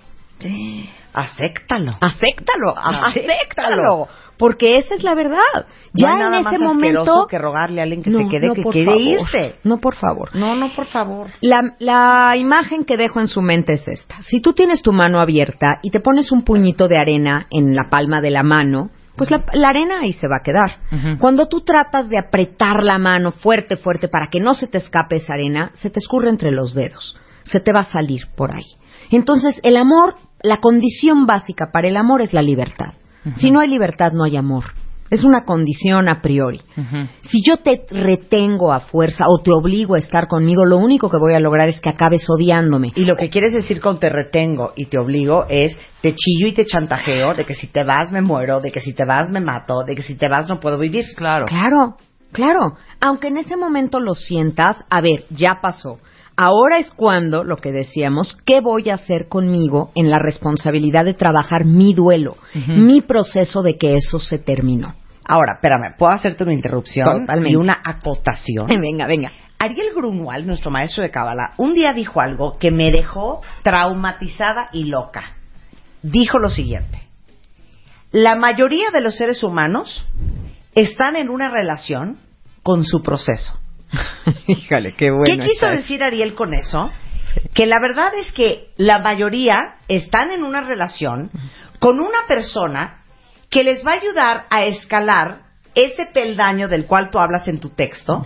Acéptalo. 1.14 1.92
Acéptalo, 2.00 2.70
Acéptalo. 2.78 3.06
acéptalo. 3.06 4.08
Porque 4.38 4.78
esa 4.78 4.96
es 4.96 5.04
la 5.04 5.16
verdad. 5.16 5.42
Ya 5.92 6.08
no 6.08 6.14
hay 6.14 6.20
nada 6.20 6.38
en 6.38 6.44
más 6.46 6.54
ese 6.54 6.64
asqueroso 6.66 7.06
momento. 7.12 7.28
que 7.28 7.38
rogarle 7.38 7.82
a 7.82 7.84
alguien 7.84 8.02
que 8.04 8.10
No, 8.10 8.20
se 8.20 8.28
quede, 8.30 8.48
no, 8.48 8.54
que 8.54 8.62
por 8.62 8.72
quiere 8.72 8.86
favor. 8.92 9.02
irse. 9.02 9.56
No, 9.66 9.78
por 9.80 9.96
favor. 9.96 10.30
No, 10.34 10.56
no, 10.56 10.70
por 10.74 10.86
favor. 10.86 11.28
La, 11.42 11.76
la 11.80 12.38
imagen 12.38 12.86
que 12.86 12.96
dejo 12.96 13.20
en 13.20 13.28
su 13.28 13.42
mente 13.42 13.74
es 13.74 13.86
esta. 13.90 14.22
Si 14.22 14.40
tú 14.42 14.54
tienes 14.54 14.82
tu 14.82 14.94
mano 14.94 15.20
abierta 15.20 15.80
y 15.84 15.92
te 15.92 16.00
pones 16.00 16.32
un 16.32 16.44
puñito 16.44 16.88
de 16.88 16.98
arena 16.98 17.48
en 17.50 17.76
la 17.76 17.90
palma 17.90 18.22
de 18.22 18.32
la 18.32 18.44
mano, 18.44 18.92
pues 19.20 19.30
la, 19.30 19.44
la 19.52 19.68
arena 19.68 20.00
ahí 20.02 20.14
se 20.14 20.30
va 20.30 20.38
a 20.38 20.44
quedar. 20.44 21.18
Cuando 21.20 21.48
tú 21.48 21.62
tratas 21.62 22.08
de 22.08 22.18
apretar 22.18 22.84
la 22.84 22.98
mano 22.98 23.34
fuerte, 23.34 23.76
fuerte, 23.76 24.08
para 24.08 24.28
que 24.28 24.40
no 24.40 24.54
se 24.54 24.68
te 24.68 24.78
escape 24.78 25.18
esa 25.18 25.34
arena, 25.34 25.72
se 25.74 25.90
te 25.90 26.00
escurre 26.00 26.30
entre 26.30 26.52
los 26.52 26.74
dedos. 26.74 27.20
Se 27.44 27.60
te 27.60 27.74
va 27.74 27.82
a 27.82 27.92
salir 27.92 28.28
por 28.38 28.56
ahí. 28.56 28.66
Entonces, 29.12 29.60
el 29.64 29.76
amor, 29.76 30.16
la 30.42 30.58
condición 30.58 31.26
básica 31.26 31.70
para 31.74 31.90
el 31.90 31.98
amor 31.98 32.22
es 32.22 32.32
la 32.32 32.42
libertad. 32.42 32.94
Si 33.36 33.52
no 33.52 33.60
hay 33.60 33.68
libertad, 33.68 34.14
no 34.14 34.24
hay 34.24 34.38
amor. 34.38 34.74
Es 35.10 35.24
una 35.24 35.44
condición 35.44 36.08
a 36.08 36.22
priori. 36.22 36.62
Si 37.28 37.42
yo 37.46 37.58
te 37.58 37.86
retengo 37.90 38.72
a 38.72 38.80
fuerza 38.80 39.26
o 39.28 39.40
te 39.40 39.52
obligo 39.52 39.96
a 39.96 40.00
estar 40.00 40.28
conmigo, 40.28 40.66
lo 40.66 40.78
único 40.78 41.10
que 41.10 41.18
voy 41.18 41.34
a 41.34 41.40
lograr 41.40 41.70
es 41.70 41.82
que 41.82 41.90
acabes 41.90 42.30
odiándome. 42.30 42.92
Y 42.96 43.06
lo 43.06 43.16
que 43.16 43.30
quieres 43.30 43.54
decir 43.54 43.82
con 43.82 44.00
te 44.00 44.10
retengo 44.10 44.74
y 44.76 44.86
te 44.86 45.00
obligo 45.00 45.46
es 45.50 45.78
te 46.02 46.14
chillo 46.16 46.48
y 46.48 46.54
te 46.54 46.66
chantajeo 46.66 47.34
de 47.34 47.46
que 47.46 47.56
si 47.56 47.68
te 47.68 47.84
vas 47.84 48.12
me 48.12 48.22
muero, 48.22 48.62
de 48.62 48.72
que 48.72 48.80
si 48.80 48.94
te 48.94 49.06
vas 49.06 49.30
me 49.30 49.42
mato, 49.42 49.84
de 49.84 49.96
que 49.96 50.04
si 50.04 50.16
te 50.16 50.30
vas 50.30 50.48
no 50.48 50.60
puedo 50.60 50.78
vivir. 50.78 51.06
Claro. 51.16 51.46
Claro, 51.46 51.98
claro. 52.32 52.76
Aunque 53.00 53.30
en 53.30 53.38
ese 53.38 53.58
momento 53.58 54.00
lo 54.00 54.14
sientas, 54.14 54.86
a 54.90 55.02
ver, 55.02 55.26
ya 55.30 55.60
pasó. 55.62 56.00
Ahora 56.42 56.80
es 56.80 56.92
cuando, 56.92 57.44
lo 57.44 57.58
que 57.58 57.74
decíamos, 57.74 58.38
¿qué 58.46 58.62
voy 58.62 58.90
a 58.90 58.94
hacer 58.94 59.28
conmigo 59.28 59.92
en 59.94 60.10
la 60.10 60.20
responsabilidad 60.20 61.04
de 61.04 61.14
trabajar 61.14 61.66
mi 61.66 61.94
duelo, 61.94 62.38
mi 62.66 63.02
proceso 63.02 63.62
de 63.62 63.78
que 63.78 63.98
eso 63.98 64.20
se 64.20 64.40
terminó? 64.40 64.96
Ahora, 65.32 65.54
espérame, 65.54 65.96
¿puedo 65.96 66.12
hacerte 66.12 66.44
una 66.44 66.54
interrupción 66.54 67.06
Totalmente. 67.06 67.52
y 67.52 67.56
una 67.56 67.80
acotación? 67.86 68.66
venga, 68.82 69.06
venga. 69.06 69.32
Ariel 69.60 69.94
Grunwald, 69.96 70.48
nuestro 70.48 70.72
maestro 70.72 71.04
de 71.04 71.12
Cábala, 71.12 71.54
un 71.58 71.76
día 71.76 71.94
dijo 71.94 72.20
algo 72.20 72.58
que 72.58 72.72
me 72.72 72.90
dejó 72.90 73.42
traumatizada 73.62 74.70
y 74.74 74.86
loca. 74.86 75.36
Dijo 76.02 76.40
lo 76.40 76.50
siguiente: 76.50 77.00
La 78.12 78.36
mayoría 78.36 78.90
de 78.92 79.02
los 79.02 79.18
seres 79.18 79.44
humanos 79.44 80.08
están 80.74 81.16
en 81.16 81.30
una 81.30 81.50
relación 81.50 82.18
con 82.64 82.84
su 82.84 83.04
proceso. 83.04 83.54
Híjole, 84.48 84.94
qué 84.94 85.12
bueno. 85.12 85.26
¿Qué 85.26 85.52
quiso 85.52 85.68
decir 85.68 86.04
Ariel 86.04 86.34
con 86.34 86.56
eso? 86.56 86.90
Que 87.54 87.68
la 87.68 87.78
verdad 87.80 88.16
es 88.16 88.32
que 88.32 88.72
la 88.78 88.98
mayoría 88.98 89.76
están 89.88 90.32
en 90.32 90.44
una 90.44 90.62
relación 90.62 91.30
con 91.80 92.00
una 92.00 92.26
persona 92.28 92.99
que 93.50 93.64
les 93.64 93.86
va 93.86 93.92
a 93.92 93.96
ayudar 93.96 94.46
a 94.50 94.66
escalar 94.66 95.44
ese 95.76 96.08
peldaño 96.08 96.68
del 96.68 96.86
cual 96.86 97.10
tú 97.10 97.20
hablas 97.20 97.48
en 97.48 97.60
tu 97.60 97.70
texto 97.70 98.26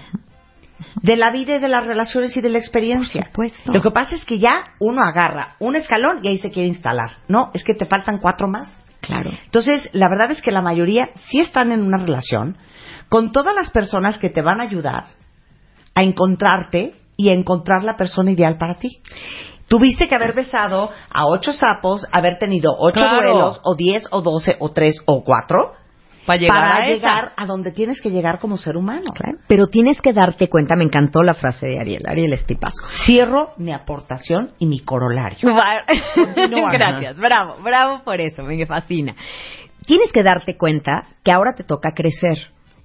de 1.01 1.15
la 1.15 1.31
vida 1.31 1.55
y 1.55 1.59
de 1.59 1.67
las 1.67 1.85
relaciones 1.85 2.35
y 2.35 2.41
de 2.41 2.49
la 2.49 2.57
experiencia. 2.57 3.29
Por. 3.33 3.47
Lo 3.65 3.81
que 3.81 3.91
pasa 3.91 4.15
es 4.15 4.25
que 4.25 4.39
ya 4.39 4.63
uno 4.79 5.01
agarra 5.01 5.55
un 5.59 5.75
escalón 5.75 6.19
y 6.23 6.29
ahí 6.29 6.37
se 6.37 6.51
quiere 6.51 6.67
instalar. 6.67 7.17
No, 7.27 7.51
es 7.53 7.63
que 7.63 7.73
te 7.73 7.85
faltan 7.85 8.19
cuatro 8.19 8.47
más. 8.47 8.75
Claro. 9.01 9.31
Entonces, 9.45 9.89
la 9.91 10.07
verdad 10.07 10.31
es 10.31 10.41
que 10.41 10.51
la 10.51 10.61
mayoría 10.61 11.09
sí 11.15 11.39
están 11.39 11.71
en 11.71 11.81
una 11.81 11.97
relación 11.97 12.57
con 13.09 13.31
todas 13.31 13.53
las 13.53 13.69
personas 13.69 14.17
que 14.17 14.29
te 14.29 14.41
van 14.41 14.61
a 14.61 14.63
ayudar 14.63 15.07
a 15.93 16.03
encontrarte 16.03 16.95
y 17.17 17.29
a 17.29 17.33
encontrar 17.33 17.83
la 17.83 17.95
persona 17.97 18.31
ideal 18.31 18.57
para 18.57 18.75
ti. 18.75 19.01
Tuviste 19.73 20.07
que 20.07 20.13
haber 20.13 20.35
besado 20.35 20.91
a 21.09 21.25
ocho 21.25 21.51
sapos, 21.51 22.05
haber 22.11 22.37
tenido 22.37 22.69
ocho 22.77 22.99
Claro. 22.99 23.15
duelos, 23.33 23.59
o 23.63 23.75
diez, 23.75 24.03
o 24.11 24.21
doce, 24.21 24.55
o 24.59 24.71
tres, 24.71 24.93
o 25.07 25.23
cuatro, 25.23 25.73
Para 26.27 26.37
llegar 26.39 26.61
para 26.61 26.75
a 26.75 26.79
esa. 26.85 26.93
llegar 26.93 27.31
a 27.35 27.45
donde 27.47 27.71
tienes 27.71 27.99
que 27.99 28.11
llegar 28.11 28.37
como 28.39 28.57
ser 28.57 28.77
humano. 28.77 29.11
Claro. 29.15 29.39
Pero 29.47 29.65
tienes 29.65 29.99
que 29.99 30.13
darte 30.13 30.47
cuenta, 30.47 30.75
me 30.75 30.83
encantó 30.83 31.23
la 31.23 31.33
frase 31.33 31.65
de 31.65 31.79
Ariel. 31.79 32.03
Ariel 32.07 32.33
es 32.33 32.45
tipazo. 32.45 32.85
Cierro 33.03 33.53
mi 33.57 33.71
aportación 33.73 34.51
y 34.59 34.67
mi 34.67 34.79
corolario. 34.81 35.39
Gracias, 36.71 37.17
bravo, 37.17 37.55
bravo 37.63 38.03
por 38.03 38.21
eso, 38.21 38.43
me 38.43 38.63
fascina. 38.67 39.15
Tienes 39.87 40.11
que 40.11 40.21
darte 40.21 40.55
cuenta 40.55 41.03
que 41.23 41.31
ahora 41.31 41.53
te 41.55 41.63
toca 41.63 41.93
crecer, 41.95 42.37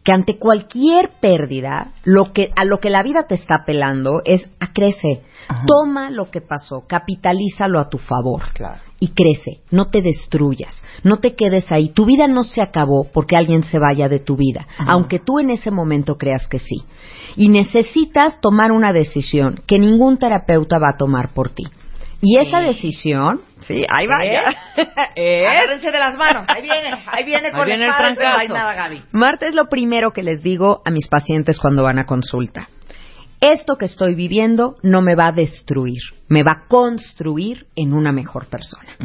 que 0.03 0.13
ante 0.13 0.39
cualquier 0.39 1.11
pérdida, 1.21 1.93
lo 2.05 2.33
que 2.33 2.51
a 2.57 2.65
lo 2.65 2.79
que 2.79 2.91
la 2.91 3.03
vida 3.03 3.27
te 3.27 3.35
está 3.35 3.57
apelando 3.63 4.23
es 4.25 4.49
a 4.61 4.73
crece. 4.73 5.23
Toma 5.67 6.11
lo 6.11 6.31
que 6.31 6.41
pasó, 6.41 6.85
capitalízalo 6.87 7.79
a 7.79 7.89
tu 7.89 7.99
favor. 7.99 8.43
Claro. 8.53 8.81
Y 9.01 9.09
crece, 9.09 9.61
no 9.71 9.89
te 9.89 10.03
destruyas, 10.03 10.83
no 11.05 11.19
te 11.19 11.35
quedes 11.37 11.71
ahí. 11.71 11.91
Tu 11.91 12.05
vida 12.05 12.27
no 12.27 12.43
se 12.43 12.61
acabó 12.61 13.07
porque 13.13 13.37
alguien 13.37 13.63
se 13.63 13.79
vaya 13.79 14.09
de 14.09 14.19
tu 14.19 14.37
vida, 14.37 14.67
aunque 14.79 15.21
tú 15.21 15.39
en 15.39 15.51
ese 15.51 15.71
momento 15.71 16.19
creas 16.19 16.49
que 16.49 16.59
sí. 16.59 16.83
Y 17.37 17.49
necesitas 17.49 18.41
tomar 18.41 18.73
una 18.73 18.93
decisión 18.93 19.63
que 19.67 19.79
ningún 19.79 20.19
terapeuta 20.19 20.79
va 20.79 20.91
a 20.95 20.97
tomar 20.97 21.33
por 21.33 21.51
ti. 21.51 21.65
Y 22.21 22.39
esa 22.39 22.59
decisión, 22.61 23.43
sí, 23.63 23.85
ahí 23.89 24.07
va. 24.07 24.19
¿Eh? 25.17 25.47
Agárrense 25.47 25.91
de 25.91 25.99
las 25.99 26.17
manos. 26.17 26.47
Ahí 26.49 26.63
viene, 26.63 27.03
ahí 27.07 27.25
viene 27.25 27.51
con 27.51 27.61
Ahí 27.61 27.67
viene 27.67 27.87
el 27.87 28.49
no 28.49 28.55
nada, 28.55 28.75
Gaby. 28.75 29.03
Marta 29.13 29.47
es 29.47 29.55
lo 29.55 29.69
primero 29.69 30.13
que 30.13 30.23
les 30.23 30.43
digo 30.43 30.83
a 30.85 30.91
mis 30.91 31.09
pacientes 31.09 31.59
cuando 31.59 31.83
van 31.83 31.99
a 31.99 32.07
consulta. 32.07 32.69
Esto 33.41 33.77
que 33.77 33.85
estoy 33.85 34.17
viviendo 34.17 34.77
no 34.83 35.01
me 35.01 35.15
va 35.15 35.29
a 35.29 35.33
destruir, 35.33 36.01
me 36.29 36.43
va 36.43 36.53
a 36.53 36.67
construir 36.67 37.67
en 37.77 37.93
una 37.93 38.11
mejor 38.11 38.47
persona. 38.47 38.97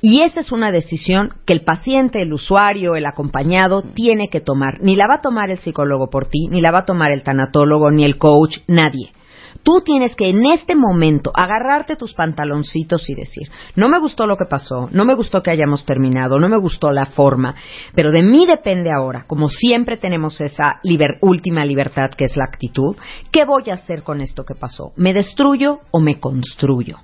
Y 0.00 0.22
esa 0.22 0.40
es 0.40 0.50
una 0.50 0.72
decisión 0.72 1.34
que 1.46 1.52
el 1.52 1.60
paciente, 1.60 2.20
el 2.20 2.32
usuario, 2.32 2.96
el 2.96 3.06
acompañado 3.06 3.82
tiene 3.82 4.30
que 4.30 4.40
tomar. 4.40 4.80
Ni 4.80 4.96
la 4.96 5.06
va 5.08 5.16
a 5.16 5.20
tomar 5.20 5.50
el 5.50 5.58
psicólogo 5.58 6.10
por 6.10 6.26
ti, 6.26 6.48
ni 6.50 6.60
la 6.60 6.72
va 6.72 6.80
a 6.80 6.86
tomar 6.86 7.12
el 7.12 7.22
tanatólogo, 7.22 7.92
ni 7.92 8.04
el 8.04 8.18
coach, 8.18 8.58
nadie. 8.66 9.12
Tú 9.62 9.82
tienes 9.84 10.14
que 10.14 10.28
en 10.28 10.46
este 10.46 10.74
momento 10.74 11.30
agarrarte 11.34 11.96
tus 11.96 12.14
pantaloncitos 12.14 13.08
y 13.10 13.14
decir, 13.14 13.50
no 13.76 13.88
me 13.88 13.98
gustó 13.98 14.26
lo 14.26 14.36
que 14.36 14.46
pasó, 14.46 14.88
no 14.92 15.04
me 15.04 15.14
gustó 15.14 15.42
que 15.42 15.50
hayamos 15.50 15.84
terminado, 15.84 16.38
no 16.38 16.48
me 16.48 16.56
gustó 16.56 16.90
la 16.92 17.06
forma, 17.06 17.54
pero 17.94 18.10
de 18.10 18.22
mí 18.22 18.46
depende 18.46 18.90
ahora, 18.90 19.24
como 19.26 19.48
siempre 19.48 19.96
tenemos 19.96 20.40
esa 20.40 20.80
liber- 20.84 21.18
última 21.20 21.64
libertad 21.64 22.10
que 22.10 22.24
es 22.24 22.36
la 22.36 22.44
actitud, 22.44 22.96
¿qué 23.30 23.44
voy 23.44 23.68
a 23.70 23.74
hacer 23.74 24.02
con 24.02 24.20
esto 24.20 24.44
que 24.44 24.54
pasó? 24.54 24.92
¿Me 24.96 25.12
destruyo 25.12 25.80
o 25.90 26.00
me 26.00 26.18
construyo? 26.18 26.98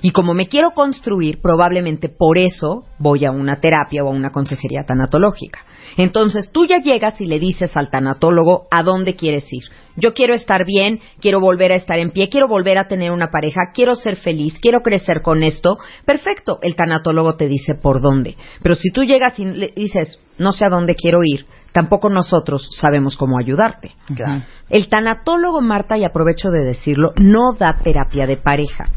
Y 0.00 0.12
como 0.12 0.34
me 0.34 0.48
quiero 0.48 0.70
construir, 0.70 1.40
probablemente 1.42 2.08
por 2.08 2.38
eso 2.38 2.84
voy 2.98 3.24
a 3.24 3.30
una 3.30 3.60
terapia 3.60 4.02
o 4.02 4.08
a 4.08 4.16
una 4.16 4.32
consejería 4.32 4.84
tanatológica. 4.84 5.64
Entonces 5.96 6.50
tú 6.52 6.66
ya 6.66 6.80
llegas 6.80 7.20
y 7.20 7.26
le 7.26 7.38
dices 7.38 7.76
al 7.76 7.90
tanatólogo 7.90 8.66
a 8.70 8.82
dónde 8.82 9.16
quieres 9.16 9.52
ir. 9.52 9.64
Yo 9.96 10.14
quiero 10.14 10.34
estar 10.34 10.64
bien, 10.64 11.00
quiero 11.20 11.40
volver 11.40 11.72
a 11.72 11.76
estar 11.76 11.98
en 11.98 12.10
pie, 12.10 12.28
quiero 12.28 12.46
volver 12.48 12.78
a 12.78 12.86
tener 12.86 13.10
una 13.10 13.30
pareja, 13.30 13.72
quiero 13.74 13.94
ser 13.96 14.16
feliz, 14.16 14.58
quiero 14.60 14.80
crecer 14.80 15.22
con 15.22 15.42
esto. 15.42 15.78
Perfecto, 16.04 16.58
el 16.62 16.76
tanatólogo 16.76 17.36
te 17.36 17.48
dice 17.48 17.74
por 17.74 18.00
dónde. 18.00 18.36
Pero 18.62 18.74
si 18.74 18.90
tú 18.90 19.02
llegas 19.04 19.38
y 19.38 19.44
le 19.44 19.72
dices, 19.74 20.20
no 20.38 20.52
sé 20.52 20.64
a 20.64 20.70
dónde 20.70 20.94
quiero 20.94 21.20
ir, 21.24 21.46
tampoco 21.72 22.08
nosotros 22.10 22.68
sabemos 22.72 23.16
cómo 23.16 23.38
ayudarte. 23.38 23.94
Claro. 24.14 24.42
El 24.68 24.88
tanatólogo, 24.88 25.60
Marta, 25.60 25.96
y 25.96 26.04
aprovecho 26.04 26.50
de 26.50 26.64
decirlo, 26.64 27.12
no 27.16 27.52
da 27.52 27.76
terapia 27.76 28.26
de 28.26 28.36
pareja. 28.36 28.88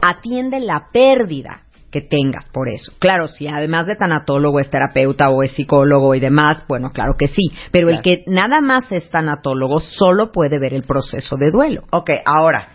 Atiende 0.00 0.60
la 0.60 0.88
pérdida 0.92 1.62
que 1.90 2.02
tengas 2.02 2.46
por 2.50 2.68
eso. 2.68 2.92
Claro, 2.98 3.28
si 3.28 3.48
además 3.48 3.86
de 3.86 3.96
tanatólogo 3.96 4.60
es 4.60 4.70
terapeuta 4.70 5.30
o 5.30 5.42
es 5.42 5.52
psicólogo 5.52 6.14
y 6.14 6.20
demás, 6.20 6.64
bueno, 6.68 6.90
claro 6.90 7.14
que 7.18 7.28
sí. 7.28 7.50
Pero 7.72 7.88
el 7.88 8.02
que 8.02 8.24
nada 8.26 8.60
más 8.60 8.92
es 8.92 9.08
tanatólogo 9.10 9.80
solo 9.80 10.30
puede 10.30 10.58
ver 10.58 10.74
el 10.74 10.82
proceso 10.82 11.36
de 11.36 11.50
duelo. 11.50 11.84
Ok, 11.90 12.10
ahora, 12.26 12.68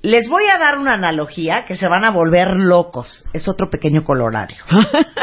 les 0.00 0.28
voy 0.28 0.44
a 0.46 0.58
dar 0.58 0.78
una 0.78 0.94
analogía 0.94 1.64
que 1.66 1.76
se 1.76 1.88
van 1.88 2.04
a 2.04 2.10
volver 2.10 2.48
locos. 2.56 3.24
Es 3.32 3.48
otro 3.48 3.68
pequeño 3.68 4.04
colorario. 4.04 4.58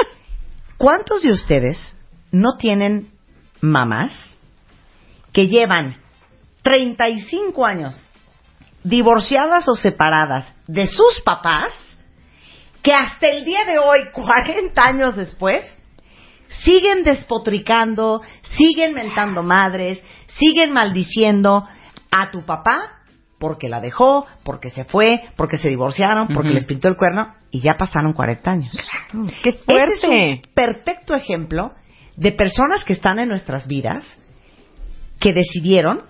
¿Cuántos 0.77 1.21
de 1.21 1.31
ustedes 1.31 1.95
no 2.31 2.57
tienen 2.57 3.09
mamás 3.61 4.39
que 5.31 5.47
llevan 5.47 5.97
35 6.63 7.65
años 7.65 8.13
divorciadas 8.83 9.67
o 9.67 9.75
separadas 9.75 10.51
de 10.67 10.87
sus 10.87 11.21
papás 11.23 11.73
que 12.81 12.93
hasta 12.93 13.27
el 13.27 13.45
día 13.45 13.63
de 13.65 13.77
hoy, 13.77 13.99
40 14.11 14.81
años 14.83 15.15
después, 15.15 15.63
siguen 16.63 17.03
despotricando, 17.03 18.21
siguen 18.41 18.93
mentando 18.93 19.43
madres, 19.43 20.03
siguen 20.27 20.73
maldiciendo 20.73 21.67
a 22.11 22.31
tu 22.31 22.43
papá 22.43 23.01
porque 23.39 23.69
la 23.69 23.79
dejó, 23.79 24.27
porque 24.43 24.69
se 24.69 24.85
fue, 24.85 25.23
porque 25.35 25.57
se 25.57 25.69
divorciaron, 25.69 26.27
porque 26.27 26.51
les 26.51 26.65
pintó 26.65 26.87
el 26.87 26.95
cuerno 26.95 27.33
y 27.49 27.59
ya 27.59 27.73
pasaron 27.77 28.13
40 28.13 28.51
años. 28.51 28.79
¡Qué 29.41 29.49
Ese 29.67 29.93
es 29.93 30.03
un 30.03 30.41
perfecto 30.53 31.15
ejemplo 31.15 31.73
de 32.21 32.31
personas 32.31 32.85
que 32.85 32.93
están 32.93 33.17
en 33.17 33.29
nuestras 33.29 33.65
vidas 33.65 34.05
que 35.19 35.33
decidieron 35.33 36.03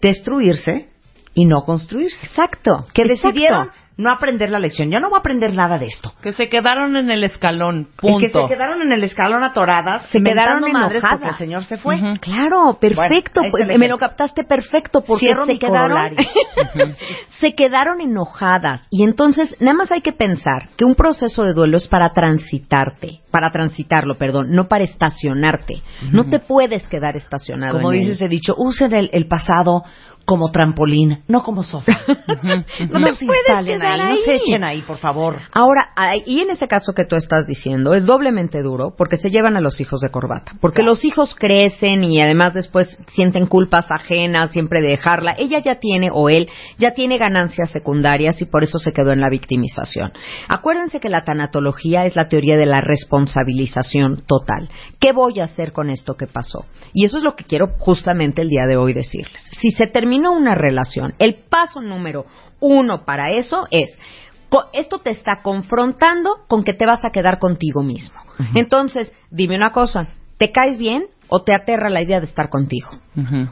destruirse 0.00 0.88
y 1.34 1.44
no 1.44 1.64
construirse. 1.64 2.24
Exacto. 2.24 2.84
Que 2.94 3.02
exacto. 3.02 3.28
decidieron 3.28 3.70
no 3.96 4.10
aprender 4.10 4.50
la 4.50 4.58
lección. 4.58 4.90
Yo 4.90 4.98
no 5.00 5.08
voy 5.08 5.16
a 5.16 5.20
aprender 5.20 5.52
nada 5.52 5.78
de 5.78 5.86
esto. 5.86 6.12
Que 6.20 6.32
se 6.32 6.48
quedaron 6.48 6.96
en 6.96 7.10
el 7.10 7.22
escalón, 7.24 7.88
Y 7.92 8.00
punto. 8.00 8.18
que 8.20 8.28
se 8.30 8.48
quedaron 8.48 8.82
en 8.82 8.92
el 8.92 9.04
escalón 9.04 9.44
atoradas, 9.44 10.06
Se 10.10 10.22
quedaron 10.22 10.64
enojadas. 10.66 11.02
porque 11.12 11.28
el 11.28 11.36
señor 11.36 11.64
se 11.64 11.78
fue. 11.78 12.00
Claro, 12.20 12.78
perfecto. 12.80 13.42
Bueno, 13.50 13.72
el 13.72 13.78
me 13.78 13.88
lo 13.88 13.98
captaste 13.98 14.44
perfecto 14.44 15.02
porque 15.06 15.26
Cierro 15.26 15.46
se 15.46 15.52
mi 15.52 15.58
quedaron 15.58 16.16
se 17.40 17.54
quedaron 17.54 18.00
enojadas 18.00 18.86
y 18.90 19.04
entonces 19.04 19.54
nada 19.60 19.74
más 19.76 19.92
hay 19.92 20.00
que 20.00 20.12
pensar 20.12 20.68
que 20.76 20.84
un 20.84 20.94
proceso 20.94 21.44
de 21.44 21.52
duelo 21.52 21.76
es 21.76 21.88
para 21.88 22.12
transitarte, 22.12 23.20
para 23.30 23.50
transitarlo, 23.50 24.16
perdón, 24.16 24.48
no 24.50 24.66
para 24.68 24.84
estacionarte. 24.84 25.82
No 26.12 26.24
te 26.24 26.38
puedes 26.40 26.88
quedar 26.88 27.16
estacionado. 27.16 27.74
Como 27.78 27.92
en 27.92 27.98
dice 28.00 28.10
él. 28.10 28.16
ese 28.16 28.28
dicho, 28.28 28.54
usen 28.56 28.94
el, 28.94 29.10
el 29.12 29.26
pasado 29.26 29.84
como 30.24 30.50
trampolín, 30.50 31.22
no 31.28 31.42
como 31.42 31.62
sofá. 31.62 31.92
No 32.90 32.98
no 32.98 33.14
se 33.14 33.24
instalen 33.24 33.82
ahí, 33.82 34.00
no 34.10 34.16
se 34.16 34.36
echen 34.36 34.64
ahí, 34.64 34.82
por 34.82 34.98
favor. 34.98 35.38
Ahora, 35.52 35.90
y 36.26 36.40
en 36.40 36.50
ese 36.50 36.68
caso 36.68 36.92
que 36.92 37.04
tú 37.04 37.16
estás 37.16 37.46
diciendo, 37.46 37.94
es 37.94 38.04
doblemente 38.04 38.62
duro 38.62 38.94
porque 38.96 39.16
se 39.16 39.30
llevan 39.30 39.56
a 39.56 39.60
los 39.60 39.80
hijos 39.80 40.00
de 40.00 40.10
corbata. 40.10 40.52
Porque 40.60 40.82
los 40.82 41.04
hijos 41.04 41.34
crecen 41.34 42.04
y 42.04 42.20
además 42.20 42.54
después 42.54 42.98
sienten 43.12 43.46
culpas 43.46 43.86
ajenas 43.90 44.50
siempre 44.50 44.80
de 44.82 44.88
dejarla. 44.88 45.34
Ella 45.38 45.60
ya 45.60 45.76
tiene, 45.76 46.10
o 46.12 46.28
él, 46.28 46.48
ya 46.78 46.92
tiene 46.92 47.18
ganancias 47.18 47.70
secundarias 47.70 48.40
y 48.40 48.46
por 48.46 48.64
eso 48.64 48.78
se 48.78 48.92
quedó 48.92 49.12
en 49.12 49.20
la 49.20 49.30
victimización. 49.30 50.12
Acuérdense 50.48 51.00
que 51.00 51.08
la 51.08 51.24
tanatología 51.24 52.06
es 52.06 52.16
la 52.16 52.28
teoría 52.28 52.56
de 52.56 52.66
la 52.66 52.80
responsabilización 52.80 54.22
total. 54.26 54.68
¿Qué 55.00 55.12
voy 55.12 55.40
a 55.40 55.44
hacer 55.44 55.72
con 55.72 55.90
esto 55.90 56.14
que 56.14 56.26
pasó? 56.26 56.66
Y 56.92 57.04
eso 57.04 57.18
es 57.18 57.24
lo 57.24 57.34
que 57.34 57.44
quiero 57.44 57.68
justamente 57.78 58.42
el 58.42 58.48
día 58.48 58.66
de 58.66 58.76
hoy 58.76 58.92
decirles. 58.92 59.42
Si 59.60 59.70
se 59.70 59.86
una 60.22 60.54
relación, 60.54 61.14
el 61.18 61.34
paso 61.34 61.80
número 61.80 62.26
uno 62.60 63.04
para 63.04 63.32
eso 63.32 63.66
es 63.70 63.98
esto 64.72 64.98
te 64.98 65.10
está 65.10 65.40
confrontando 65.42 66.44
con 66.46 66.64
que 66.64 66.74
te 66.74 66.86
vas 66.86 67.04
a 67.04 67.10
quedar 67.10 67.38
contigo 67.38 67.82
mismo. 67.82 68.20
Entonces, 68.54 69.14
dime 69.30 69.56
una 69.56 69.72
cosa, 69.72 70.08
¿te 70.38 70.52
caes 70.52 70.78
bien 70.78 71.06
o 71.28 71.42
te 71.42 71.54
aterra 71.54 71.90
la 71.90 72.02
idea 72.02 72.20
de 72.20 72.26
estar 72.26 72.48
contigo? 72.48 72.88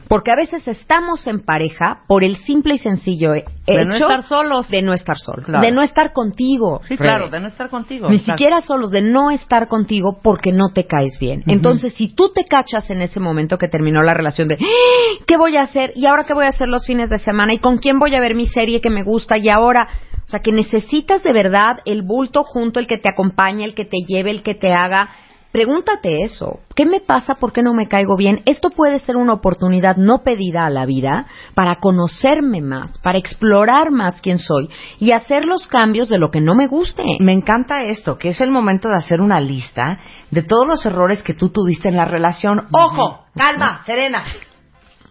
Porque 0.09 0.29
a 0.31 0.35
veces 0.35 0.67
estamos 0.67 1.25
en 1.25 1.39
pareja 1.39 2.01
por 2.07 2.23
el 2.23 2.35
simple 2.37 2.75
y 2.75 2.77
sencillo 2.79 3.33
he- 3.33 3.45
De 3.65 3.81
hecho 3.81 3.85
no 3.85 3.93
estar 3.95 4.23
solos. 4.23 4.69
de 4.69 4.81
no 4.81 4.93
estar 4.93 5.17
solo, 5.17 5.41
Claro. 5.43 5.63
de 5.65 5.71
no 5.71 5.81
estar 5.81 6.11
contigo. 6.11 6.81
Sí, 6.87 6.97
claro, 6.97 7.29
de 7.29 7.39
no 7.39 7.47
estar 7.47 7.69
contigo. 7.69 8.09
Ni 8.09 8.17
exacto. 8.17 8.31
siquiera 8.33 8.61
solos, 8.61 8.91
de 8.91 9.01
no 9.01 9.31
estar 9.31 9.67
contigo 9.69 10.19
porque 10.21 10.51
no 10.51 10.69
te 10.73 10.85
caes 10.85 11.17
bien. 11.19 11.43
Entonces, 11.47 11.93
si 11.93 12.13
tú 12.13 12.31
te 12.33 12.43
cachas 12.45 12.89
en 12.89 13.01
ese 13.01 13.19
momento 13.21 13.57
que 13.57 13.69
terminó 13.69 14.01
la 14.01 14.13
relación 14.13 14.47
de 14.49 14.55
"¡Ah! 14.55 15.23
¿qué 15.25 15.37
voy 15.37 15.55
a 15.55 15.61
hacer? 15.61 15.93
¿Y 15.95 16.05
ahora 16.05 16.25
qué 16.25 16.33
voy 16.33 16.45
a 16.45 16.49
hacer 16.49 16.67
los 16.67 16.85
fines 16.85 17.09
de 17.09 17.17
semana? 17.19 17.53
¿Y 17.53 17.59
con 17.59 17.77
quién 17.77 17.99
voy 17.99 18.13
a 18.15 18.19
ver 18.19 18.35
mi 18.35 18.47
serie 18.47 18.81
que 18.81 18.89
me 18.89 19.03
gusta? 19.03 19.37
Y 19.37 19.47
ahora, 19.49 19.87
o 20.25 20.29
sea, 20.29 20.41
que 20.41 20.51
necesitas 20.51 21.23
de 21.23 21.31
verdad 21.31 21.77
el 21.85 22.01
bulto 22.01 22.43
junto, 22.43 22.79
el 22.79 22.87
que 22.87 22.97
te 22.97 23.09
acompañe, 23.09 23.63
el 23.63 23.73
que 23.75 23.85
te 23.85 23.97
lleve, 24.07 24.31
el 24.31 24.43
que 24.43 24.55
te 24.55 24.73
haga. 24.73 25.09
Pregúntate 25.53 26.23
eso. 26.23 26.61
¿Qué 26.75 26.83
me 26.83 26.99
pasa? 26.99 27.35
¿Por 27.35 27.53
qué 27.53 27.61
no 27.61 27.75
me 27.75 27.87
caigo 27.87 28.17
bien? 28.17 28.41
Esto 28.45 28.71
puede 28.71 28.97
ser 28.97 29.17
una 29.17 29.33
oportunidad 29.33 29.97
no 29.97 30.23
pedida 30.23 30.65
a 30.65 30.71
la 30.71 30.87
vida 30.87 31.27
para 31.53 31.75
conocerme 31.75 32.59
más, 32.59 32.97
para 32.97 33.19
explorar 33.19 33.91
más 33.91 34.19
quién 34.19 34.39
soy 34.39 34.67
y 34.97 35.11
hacer 35.11 35.45
los 35.45 35.67
cambios 35.67 36.09
de 36.09 36.17
lo 36.17 36.31
que 36.31 36.41
no 36.41 36.55
me 36.55 36.65
guste. 36.65 37.03
Me 37.19 37.33
encanta 37.33 37.83
esto, 37.83 38.17
que 38.17 38.29
es 38.29 38.41
el 38.41 38.49
momento 38.49 38.89
de 38.89 38.97
hacer 38.97 39.21
una 39.21 39.39
lista 39.39 39.99
de 40.31 40.41
todos 40.41 40.65
los 40.65 40.83
errores 40.87 41.21
que 41.21 41.35
tú 41.35 41.49
tuviste 41.49 41.87
en 41.87 41.97
la 41.97 42.05
relación. 42.05 42.67
¡Ojo! 42.71 43.25
¡Calma! 43.35 43.83
¡Serena! 43.85 44.23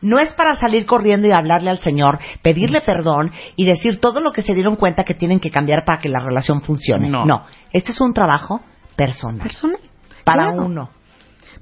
No 0.00 0.18
es 0.18 0.32
para 0.32 0.56
salir 0.56 0.86
corriendo 0.86 1.28
y 1.28 1.30
hablarle 1.30 1.70
al 1.70 1.78
Señor, 1.78 2.18
pedirle 2.42 2.80
perdón 2.80 3.30
y 3.54 3.64
decir 3.64 4.00
todo 4.00 4.20
lo 4.20 4.32
que 4.32 4.42
se 4.42 4.54
dieron 4.54 4.74
cuenta 4.74 5.04
que 5.04 5.14
tienen 5.14 5.38
que 5.38 5.52
cambiar 5.52 5.84
para 5.84 6.00
que 6.00 6.08
la 6.08 6.18
relación 6.18 6.62
funcione. 6.62 7.08
No. 7.08 7.46
Este 7.72 7.92
es 7.92 8.00
un 8.00 8.12
trabajo 8.12 8.60
personal. 8.96 9.46
Personal. 9.46 9.91
Para 10.24 10.48
Claro. 10.52 10.66
uno. 10.66 10.90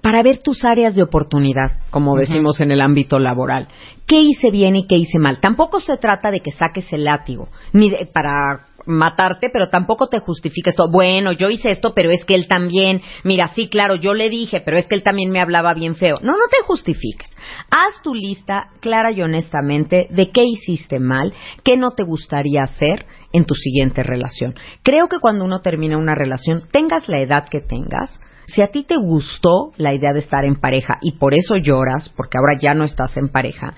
para 0.03 0.23
ver 0.23 0.38
tus 0.38 0.64
áreas 0.64 0.94
de 0.94 1.03
oportunidad, 1.03 1.73
como 1.90 2.16
decimos 2.16 2.59
en 2.61 2.70
el 2.70 2.81
ámbito 2.81 3.18
laboral. 3.18 3.68
¿Qué 4.07 4.18
hice 4.23 4.51
bien 4.51 4.75
y 4.77 4.87
qué 4.87 4.96
hice 4.96 5.18
mal? 5.18 5.40
Tampoco 5.40 5.79
se 5.79 5.99
trata 5.99 6.31
de 6.31 6.40
que 6.40 6.53
saques 6.53 6.90
el 6.94 7.05
látigo, 7.05 7.49
ni 7.75 7.90
de, 7.90 8.07
para 8.11 8.66
matarte, 8.87 9.49
pero 9.53 9.68
tampoco 9.68 10.07
te 10.09 10.20
justifiques 10.20 10.75
todo. 10.75 10.90
Bueno, 10.90 11.33
yo 11.33 11.51
hice 11.51 11.70
esto, 11.70 11.92
pero 11.94 12.11
es 12.11 12.25
que 12.25 12.35
él 12.35 12.49
también. 12.49 13.03
Mira, 13.25 13.49
sí, 13.55 13.68
claro, 13.68 13.94
yo 13.96 14.14
le 14.14 14.31
dije, 14.31 14.62
pero 14.64 14.79
es 14.79 14.87
que 14.87 14.94
él 14.94 15.03
también 15.03 15.31
me 15.33 15.40
hablaba 15.40 15.75
bien 15.75 15.94
feo. 15.94 16.14
No, 16.23 16.33
no 16.33 16.49
te 16.51 16.64
justifiques. 16.66 17.29
Haz 17.70 18.01
tu 18.03 18.14
lista 18.14 18.70
clara 18.81 19.12
y 19.12 19.20
honestamente 19.20 20.07
de 20.09 20.31
qué 20.31 20.44
hiciste 20.44 20.99
mal, 20.99 21.35
qué 21.62 21.77
no 21.77 21.90
te 21.90 22.05
gustaría 22.05 22.62
hacer 22.62 23.05
en 23.35 23.44
tu 23.44 23.55
siguiente 23.55 24.03
relación. 24.03 24.55
Creo 24.83 25.09
que 25.09 25.18
cuando 25.20 25.44
uno 25.44 25.61
termina 25.61 25.99
una 25.99 26.14
relación, 26.14 26.62
tengas 26.73 27.07
la 27.07 27.20
edad 27.20 27.49
que 27.51 27.61
tengas, 27.61 28.18
si 28.52 28.62
a 28.62 28.68
ti 28.68 28.82
te 28.82 28.96
gustó 28.96 29.72
la 29.76 29.94
idea 29.94 30.12
de 30.12 30.20
estar 30.20 30.44
en 30.44 30.56
pareja 30.56 30.98
y 31.00 31.12
por 31.12 31.34
eso 31.34 31.56
lloras, 31.56 32.08
porque 32.10 32.38
ahora 32.38 32.58
ya 32.60 32.74
no 32.74 32.84
estás 32.84 33.16
en 33.16 33.28
pareja, 33.28 33.74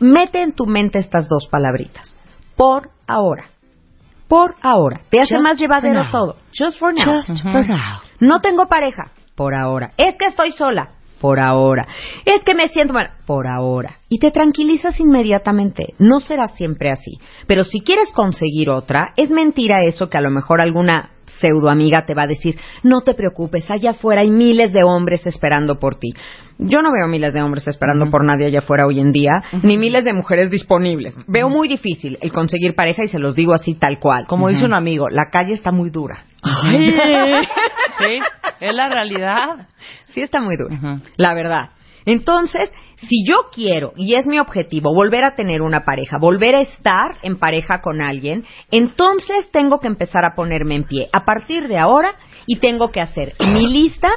mete 0.00 0.42
en 0.42 0.52
tu 0.52 0.66
mente 0.66 0.98
estas 0.98 1.28
dos 1.28 1.48
palabritas. 1.50 2.16
Por 2.56 2.90
ahora. 3.06 3.44
Por 4.28 4.54
ahora. 4.62 5.00
Te 5.10 5.20
hace 5.20 5.34
Just 5.34 5.44
más 5.44 5.58
llevadero 5.58 6.10
todo. 6.10 6.36
Just 6.56 6.78
for 6.78 6.94
now. 6.94 7.04
Just 7.04 7.42
for 7.42 7.66
now. 7.66 8.00
No 8.20 8.40
tengo 8.40 8.66
pareja. 8.66 9.10
Por 9.34 9.54
ahora. 9.54 9.92
Es 9.96 10.16
que 10.16 10.26
estoy 10.26 10.52
sola. 10.52 10.93
Por 11.24 11.40
ahora. 11.40 11.88
Es 12.26 12.44
que 12.44 12.54
me 12.54 12.68
siento 12.68 12.92
mal. 12.92 13.12
Por 13.24 13.46
ahora. 13.46 13.96
Y 14.10 14.18
te 14.18 14.30
tranquilizas 14.30 15.00
inmediatamente. 15.00 15.94
No 15.98 16.20
será 16.20 16.48
siempre 16.48 16.90
así. 16.90 17.12
Pero 17.46 17.64
si 17.64 17.80
quieres 17.80 18.12
conseguir 18.12 18.68
otra, 18.68 19.14
es 19.16 19.30
mentira 19.30 19.84
eso 19.84 20.10
que 20.10 20.18
a 20.18 20.20
lo 20.20 20.30
mejor 20.30 20.60
alguna 20.60 21.12
pseudo 21.40 21.70
amiga 21.70 22.04
te 22.04 22.12
va 22.12 22.24
a 22.24 22.26
decir, 22.26 22.58
no 22.82 23.00
te 23.00 23.14
preocupes, 23.14 23.70
allá 23.70 23.92
afuera 23.92 24.20
hay 24.20 24.30
miles 24.30 24.74
de 24.74 24.84
hombres 24.84 25.26
esperando 25.26 25.78
por 25.80 25.94
ti. 25.94 26.12
Yo 26.58 26.82
no 26.82 26.92
veo 26.92 27.08
miles 27.08 27.32
de 27.32 27.42
hombres 27.42 27.66
esperando 27.68 28.10
por 28.10 28.22
nadie 28.22 28.46
allá 28.46 28.58
afuera 28.58 28.86
hoy 28.86 29.00
en 29.00 29.10
día, 29.10 29.32
ni 29.62 29.78
miles 29.78 30.04
de 30.04 30.12
mujeres 30.12 30.50
disponibles. 30.50 31.16
Veo 31.26 31.48
muy 31.48 31.68
difícil 31.68 32.18
el 32.20 32.32
conseguir 32.32 32.74
pareja 32.74 33.02
y 33.02 33.08
se 33.08 33.18
los 33.18 33.34
digo 33.34 33.54
así 33.54 33.74
tal 33.74 33.98
cual. 33.98 34.26
Como 34.28 34.48
dice 34.48 34.66
un 34.66 34.74
amigo, 34.74 35.08
la 35.08 35.30
calle 35.32 35.54
está 35.54 35.72
muy 35.72 35.88
dura. 35.88 36.24
Sí, 37.96 38.18
es 38.60 38.74
la 38.74 38.88
realidad. 38.88 39.68
Sí 40.08 40.20
está 40.20 40.40
muy 40.40 40.56
duro, 40.56 40.74
Ujú. 40.74 41.00
la 41.16 41.34
verdad. 41.34 41.70
Entonces, 42.06 42.70
si 42.96 43.26
yo 43.26 43.50
quiero, 43.52 43.92
y 43.96 44.14
es 44.14 44.26
mi 44.26 44.38
objetivo, 44.38 44.94
volver 44.94 45.24
a 45.24 45.34
tener 45.34 45.62
una 45.62 45.84
pareja, 45.84 46.18
volver 46.18 46.54
a 46.54 46.60
estar 46.60 47.18
en 47.22 47.38
pareja 47.38 47.80
con 47.80 48.00
alguien, 48.00 48.44
entonces 48.70 49.50
tengo 49.50 49.80
que 49.80 49.88
empezar 49.88 50.24
a 50.24 50.34
ponerme 50.34 50.76
en 50.76 50.84
pie 50.84 51.08
a 51.12 51.24
partir 51.24 51.68
de 51.68 51.78
ahora 51.78 52.14
y 52.46 52.56
tengo 52.58 52.90
que 52.90 53.00
hacer 53.00 53.34
mi 53.40 53.66
lista 53.66 54.10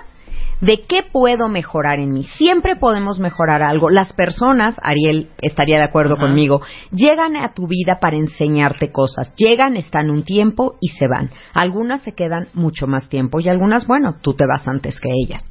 de 0.62 0.82
qué 0.82 1.04
puedo 1.04 1.48
mejorar 1.48 2.00
en 2.00 2.14
mí. 2.14 2.24
Siempre 2.24 2.76
podemos 2.76 3.20
mejorar 3.20 3.62
algo. 3.62 3.90
Las 3.90 4.14
personas, 4.14 4.80
Ariel 4.84 5.30
estaría 5.42 5.78
de 5.78 5.86
acuerdo 5.86 6.18
conmigo, 6.18 6.62
llegan 6.92 7.36
a 7.36 7.54
tu 7.54 7.68
vida 7.68 8.00
para 8.00 8.18
enseñarte 8.18 8.92
cosas. 8.92 9.34
Llegan, 9.36 9.76
están 9.78 10.10
un 10.10 10.24
tiempo 10.24 10.76
y 10.82 10.90
se 10.90 11.08
van. 11.08 11.32
Algunas 11.54 12.02
se 12.02 12.14
quedan 12.14 12.48
mucho 12.54 12.88
más 12.88 13.10
tiempo 13.10 13.40
y 13.40 13.50
algunas, 13.50 13.88
bueno, 13.88 14.16
tú 14.22 14.34
te 14.34 14.46
vas 14.46 14.68
antes 14.68 15.00
que 15.00 15.10
ellas. 15.12 15.44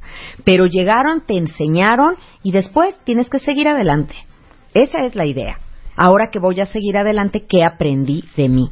Pero 0.43 0.65
llegaron, 0.65 1.21
te 1.21 1.37
enseñaron 1.37 2.15
y 2.43 2.51
después 2.51 2.99
tienes 3.03 3.29
que 3.29 3.39
seguir 3.39 3.67
adelante. 3.67 4.15
Esa 4.73 4.99
es 5.05 5.15
la 5.15 5.25
idea. 5.25 5.59
Ahora 5.95 6.29
que 6.31 6.39
voy 6.39 6.59
a 6.59 6.65
seguir 6.65 6.97
adelante, 6.97 7.45
¿qué 7.47 7.63
aprendí 7.63 8.23
de 8.35 8.49
mí? 8.49 8.69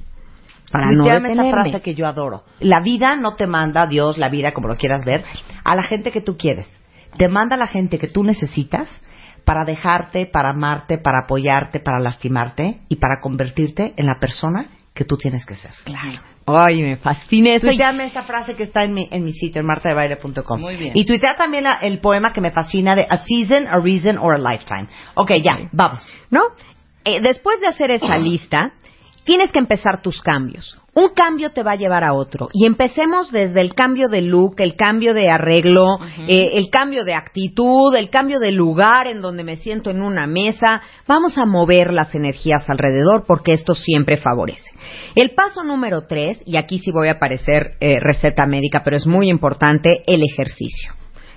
Para 0.72 0.88
no 0.92 1.04
Tuiteame 1.04 1.30
esa 1.32 1.44
detenerme. 1.44 1.52
frase 1.72 1.82
que 1.84 1.96
yo 1.96 2.08
adoro. 2.08 2.44
La 2.60 2.80
vida 2.80 3.16
no 3.16 3.36
te 3.36 3.48
manda, 3.48 3.86
Dios, 3.88 4.18
la 4.18 4.30
vida, 4.30 4.52
como 4.54 4.68
lo 4.68 4.78
quieras 4.78 5.04
ver, 5.06 5.24
a 5.64 5.76
la 5.76 5.84
gente 5.84 6.12
que 6.12 6.22
tú 6.22 6.38
quieres. 6.38 6.68
Te 7.18 7.28
manda 7.30 7.56
a 7.56 7.60
la 7.60 7.68
gente 7.68 7.98
que 8.00 8.08
tú 8.08 8.24
necesitas 8.24 8.90
para 9.46 9.64
dejarte, 9.64 10.26
para 10.26 10.50
amarte, 10.50 10.98
para 10.98 11.20
apoyarte, 11.26 11.80
para 11.80 12.00
lastimarte 12.00 12.80
y 12.90 12.96
para 12.96 13.22
convertirte 13.22 13.94
en 13.96 14.08
la 14.08 14.16
persona 14.20 14.66
que 14.94 15.06
tú 15.06 15.18
tienes 15.18 15.46
que 15.46 15.56
ser. 15.56 15.72
Claro. 15.84 16.22
Ay, 16.48 16.82
me 16.82 16.96
fascina 16.96 17.52
eso. 17.52 17.68
Tuiteame 17.68 18.06
esa 18.08 18.24
frase 18.24 18.56
que 18.56 18.64
está 18.64 18.84
en 18.84 18.94
mi, 18.94 19.08
en 19.12 19.24
mi 19.24 19.34
sitio, 19.34 19.60
en 19.62 19.68
martadebaile.com. 19.68 20.60
Muy 20.62 20.78
bien. 20.78 20.92
Y 20.96 21.06
tuitea 21.06 21.36
también 21.36 21.64
la- 21.66 21.80
el 21.82 22.00
poema 22.00 22.32
que 22.34 22.42
me 22.42 22.52
fascina 22.52 22.96
de 22.96 23.06
A 23.10 23.18
Season, 23.18 23.68
A 23.68 23.78
Reason 23.80 24.18
or 24.18 24.34
a 24.36 24.38
Lifetime. 24.38 24.88
Ok, 25.16 25.32
ya, 25.44 25.58
vamos. 25.72 26.08
¿no? 26.32 26.42
Eh, 27.04 27.20
después 27.22 27.60
de 27.62 27.68
hacer 27.68 27.92
esa 27.92 28.18
lista, 28.18 28.72
tienes 29.26 29.52
que 29.52 29.60
empezar 29.60 30.02
tus 30.02 30.22
cambios. 30.22 30.80
Un 30.94 31.10
cambio 31.10 31.52
te 31.52 31.62
va 31.62 31.72
a 31.72 31.76
llevar 31.76 32.06
a 32.06 32.14
otro. 32.14 32.48
Y 32.54 32.66
empecemos 32.66 33.30
desde 33.30 33.60
el 33.60 33.74
cambio 33.74 34.08
de 34.08 34.22
look, 34.22 34.56
el 34.60 34.78
cambio 34.78 35.14
de 35.14 35.30
arreglo, 35.30 36.00
eh, 36.26 36.52
el 36.54 36.70
cambio 36.70 37.04
de 37.04 37.14
actitud, 37.14 37.94
el 37.96 38.10
cambio 38.10 38.40
de 38.40 38.54
lugar 38.54 39.08
en 39.08 39.20
donde 39.20 39.44
me 39.44 39.58
siento 39.58 39.90
en 39.90 40.02
una 40.02 40.26
mesa. 40.26 40.82
Vamos 41.06 41.38
a 41.38 41.46
mover 41.46 41.92
las 41.92 42.16
energías 42.16 42.70
alrededor 42.70 43.26
porque 43.28 43.52
esto 43.52 43.76
siempre 43.76 44.16
favorece. 44.16 44.72
El 45.16 45.32
paso 45.32 45.64
número 45.64 46.04
tres, 46.08 46.42
y 46.46 46.56
aquí 46.56 46.80
sí 46.80 46.92
voy 46.92 47.10
a 47.10 47.14
aparecer 47.14 47.74
eh, 47.82 47.98
receta 48.00 48.46
médica, 48.46 48.84
pero 48.86 48.96
es 48.96 49.06
muy 49.06 49.30
importante, 49.30 50.02
el 50.08 50.22
ejercicio. 50.24 50.94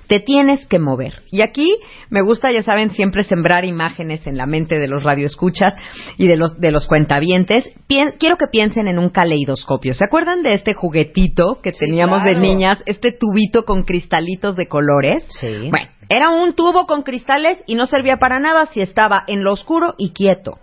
Te 0.09 0.21
tienes 0.21 0.67
que 0.67 0.79
mover. 0.79 1.23
Y 1.31 1.43
aquí 1.43 1.71
me 2.11 2.23
gusta, 2.23 2.51
ya 2.51 2.63
saben, 2.63 2.91
siempre 2.93 3.25
sembrar 3.25 3.65
imágenes 3.65 4.27
en 4.27 4.37
la 4.37 4.47
mente 4.47 4.79
de 4.79 4.89
los 4.89 5.03
radioescuchas 5.03 5.75
y 6.17 6.27
de 6.27 6.37
los, 6.37 6.59
de 6.59 6.73
los 6.73 6.87
cuentavientes. 6.87 7.65
Pien- 7.89 8.15
quiero 8.19 8.37
que 8.37 8.47
piensen 8.51 8.89
en 8.89 8.99
un 8.99 9.11
caleidoscopio. 9.11 9.95
¿Se 9.95 10.05
acuerdan 10.05 10.43
de 10.43 10.55
este 10.55 10.75
juguetito 10.75 11.61
que 11.63 11.73
teníamos 11.73 12.25
de 12.25 12.35
niñas? 12.41 12.83
Este 12.87 13.13
tubito 13.13 13.65
con 13.65 13.83
cristalitos 13.83 14.57
de 14.57 14.67
colores. 14.67 15.25
Sí. 15.41 15.69
Bueno, 15.71 15.89
era 16.09 16.31
un 16.31 16.55
tubo 16.55 16.87
con 16.87 17.03
cristales 17.03 17.63
y 17.67 17.75
no 17.75 17.87
servía 17.87 18.17
para 18.17 18.41
nada 18.41 18.67
si 18.67 18.81
estaba 18.81 19.25
en 19.27 19.45
lo 19.45 19.53
oscuro 19.53 19.95
y 19.99 20.13
quieto. 20.13 20.59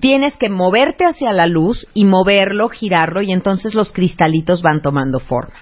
Tienes 0.00 0.36
que 0.36 0.50
moverte 0.50 1.04
hacia 1.06 1.32
la 1.32 1.46
luz 1.46 1.86
y 1.94 2.04
moverlo, 2.04 2.68
girarlo 2.68 3.22
y 3.22 3.32
entonces 3.32 3.74
los 3.74 3.92
cristalitos 3.92 4.60
van 4.60 4.82
tomando 4.82 5.20
forma. 5.20 5.54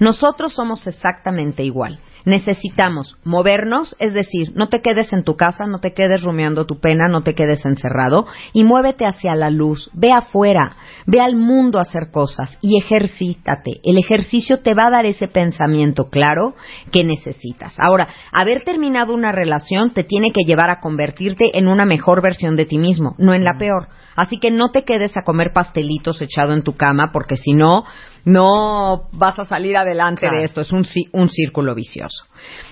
Nosotros 0.00 0.54
somos 0.54 0.86
exactamente 0.86 1.62
igual. 1.62 1.98
Necesitamos 2.24 3.16
movernos, 3.24 3.96
es 3.98 4.14
decir, 4.14 4.52
no 4.54 4.68
te 4.68 4.80
quedes 4.80 5.12
en 5.12 5.24
tu 5.24 5.36
casa, 5.36 5.66
no 5.66 5.80
te 5.80 5.92
quedes 5.92 6.22
rumiando 6.22 6.66
tu 6.66 6.80
pena, 6.80 7.08
no 7.08 7.22
te 7.22 7.34
quedes 7.34 7.64
encerrado 7.64 8.26
y 8.52 8.64
muévete 8.64 9.06
hacia 9.06 9.34
la 9.34 9.50
luz, 9.50 9.90
ve 9.92 10.12
afuera, 10.12 10.76
ve 11.06 11.20
al 11.20 11.36
mundo 11.36 11.78
a 11.78 11.82
hacer 11.82 12.10
cosas 12.10 12.58
y 12.60 12.78
ejercítate. 12.78 13.80
El 13.82 13.98
ejercicio 13.98 14.60
te 14.60 14.74
va 14.74 14.86
a 14.86 14.90
dar 14.90 15.06
ese 15.06 15.28
pensamiento 15.28 16.10
claro 16.10 16.54
que 16.90 17.04
necesitas. 17.04 17.74
Ahora, 17.78 18.08
haber 18.32 18.62
terminado 18.64 19.14
una 19.14 19.32
relación 19.32 19.92
te 19.92 20.04
tiene 20.04 20.30
que 20.30 20.44
llevar 20.44 20.70
a 20.70 20.80
convertirte 20.80 21.58
en 21.58 21.68
una 21.68 21.84
mejor 21.84 22.22
versión 22.22 22.56
de 22.56 22.66
ti 22.66 22.78
mismo, 22.78 23.14
no 23.18 23.34
en 23.34 23.44
la 23.44 23.58
peor. 23.58 23.88
Así 24.14 24.38
que 24.38 24.50
no 24.50 24.70
te 24.70 24.84
quedes 24.84 25.16
a 25.16 25.22
comer 25.22 25.52
pastelitos 25.54 26.20
echado 26.20 26.52
en 26.52 26.62
tu 26.62 26.76
cama 26.76 27.10
porque 27.12 27.36
si 27.36 27.54
no, 27.54 27.84
no 28.24 29.08
vas 29.12 29.38
a 29.38 29.44
salir 29.44 29.76
adelante 29.76 30.20
Claro. 30.20 30.38
de 30.38 30.44
esto. 30.44 30.60
Es 30.60 30.72
un, 30.72 30.84
un 31.12 31.28
círculo 31.28 31.74
vicioso. 31.74 32.24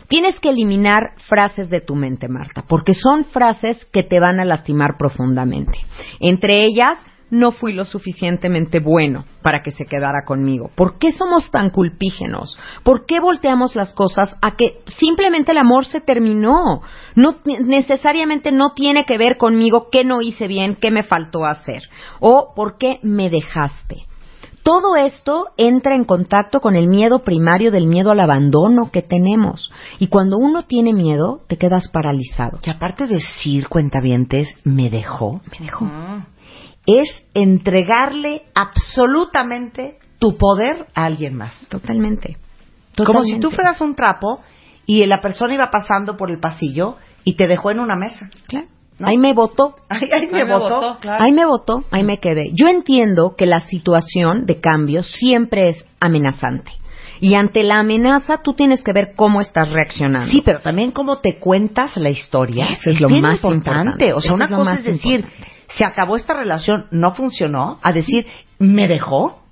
Tienes 0.09 0.39
que 0.41 0.51
eliminar 0.51 1.15
frases 1.29 1.71
de 1.71 1.81
tu 1.81 1.95
mente, 1.95 2.29
Marta, 2.29 2.65
porque 2.67 2.95
son 2.95 3.25
frases 3.27 3.85
que 3.93 4.03
te 4.03 4.19
van 4.21 4.41
a 4.41 4.45
lastimar 4.45 4.97
profundamente. 4.99 5.79
Entre 6.21 6.65
ellas, 6.65 6.99
no 7.31 7.53
fui 7.53 7.73
lo 7.73 7.85
suficientemente 7.85 8.81
bueno 8.81 9.25
para 9.43 9.63
que 9.63 9.71
se 9.71 9.87
quedara 9.87 10.25
conmigo. 10.27 10.71
¿Por 10.75 10.99
qué 10.99 11.13
somos 11.13 11.51
tan 11.53 11.71
culpígenos? 11.71 12.59
¿Por 12.83 13.07
qué 13.07 13.21
volteamos 13.21 13.77
las 13.77 13.93
cosas 13.93 14.37
a 14.43 14.57
que 14.57 14.81
simplemente 14.87 15.53
el 15.53 15.59
amor 15.59 15.85
se 15.85 16.01
terminó? 16.01 16.83
No 17.15 17.37
necesariamente 17.45 18.51
no 18.51 18.73
tiene 18.75 19.05
que 19.05 19.17
ver 19.17 19.37
conmigo 19.37 19.89
qué 19.93 20.05
no 20.05 20.21
hice 20.21 20.49
bien, 20.49 20.75
qué 20.75 20.91
me 20.91 21.05
faltó 21.05 21.45
hacer 21.45 21.83
o 22.19 22.53
por 22.57 22.79
qué 22.79 22.99
me 23.03 23.31
dejaste. 23.31 24.07
Todo 24.63 24.95
esto 24.97 25.49
entra 25.57 25.95
en 25.95 26.05
contacto 26.05 26.61
con 26.61 26.77
el 26.77 26.87
miedo 26.87 27.21
primario 27.25 27.71
del 27.71 27.87
miedo 27.87 28.11
al 28.11 28.21
abandono 28.21 28.91
que 28.93 29.03
tenemos. 29.03 29.71
Y 29.99 30.09
cuando 30.09 30.37
uno 30.37 30.65
tiene 30.65 30.93
miedo, 30.93 31.41
te 31.49 31.57
quedas 31.57 31.89
paralizado. 31.89 32.59
Que 32.61 32.71
aparte 32.71 33.07
de 33.07 33.15
decir, 33.17 33.69
cuentavientes, 33.69 34.55
me 34.65 34.91
dejó, 34.91 35.41
Me 35.59 35.65
dejó. 35.67 35.87
es 36.87 37.09
entregarle 37.35 38.43
absolutamente 38.55 39.99
tu 40.19 40.37
poder 40.37 40.87
a 40.95 41.05
alguien 41.07 41.35
más. 41.37 41.67
Totalmente. 41.69 42.37
Como 42.97 43.23
si 43.23 43.33
Totalmente. 43.37 43.41
tú 43.41 43.51
fueras 43.51 43.81
un 43.81 43.95
trapo 43.95 44.41
y 44.85 45.05
la 45.07 45.21
persona 45.21 45.55
iba 45.55 45.71
pasando 45.71 46.17
por 46.17 46.31
el 46.31 46.39
pasillo 46.41 46.97
y 47.25 47.35
te 47.37 47.47
dejó 47.47 47.71
en 47.71 47.81
una 47.81 47.97
mesa. 47.97 48.29
Claro. 48.47 48.67
¿No? 49.01 49.09
Ahí 49.09 49.19
me 49.19 49.33
votó. 49.33 49.75
Ay, 49.89 50.09
ay, 50.13 50.29
me 50.31 50.39
Ahí 50.39 50.45
me 50.45 50.53
votó. 50.53 50.75
votó, 50.81 50.99
claro. 51.01 51.25
Ahí 51.25 51.33
me 51.33 51.45
votó, 51.47 51.85
ahí 51.91 52.05
me 52.05 52.19
quedé. 52.19 52.51
Yo 52.55 52.69
entiendo 52.69 53.35
que 53.37 53.47
la 53.47 53.61
situación 53.61 54.47
de 54.47 54.61
cambio 54.61 55.03
siempre 55.03 55.71
es 55.71 55.85
amenazante. 56.01 56.71
Y 57.23 57.35
ante 57.35 57.63
la 57.65 57.81
amenaza 57.81 58.39
tú 58.43 58.55
tienes 58.55 58.83
que 58.83 58.93
ver 58.95 59.13
cómo 59.15 59.41
estás 59.43 59.69
reaccionando. 59.71 60.31
Sí, 60.31 60.43
pero 60.45 60.61
también 60.61 60.91
cómo 60.91 61.19
te 61.19 61.37
cuentas 61.39 61.97
la 61.99 62.09
historia. 62.11 62.67
Eso 62.73 62.91
es 62.91 63.01
lo 63.01 63.09
bien 63.09 63.21
más 63.23 63.35
importante. 63.43 63.71
importante. 64.07 64.13
O 64.15 64.21
sea, 64.21 64.29
Eso 64.31 64.35
una 64.37 64.45
es 64.47 64.51
lo 64.51 64.57
cosa 64.59 64.71
más 64.71 64.79
es 64.81 64.85
decir, 64.87 65.21
importante. 65.21 65.51
se 65.69 65.85
acabó 65.85 66.17
esta 66.17 66.35
relación, 66.35 66.87
no 66.91 67.13
funcionó, 67.15 67.79
a 67.83 67.93
decir, 67.93 68.27
me 68.59 68.89
dejó. 68.89 69.43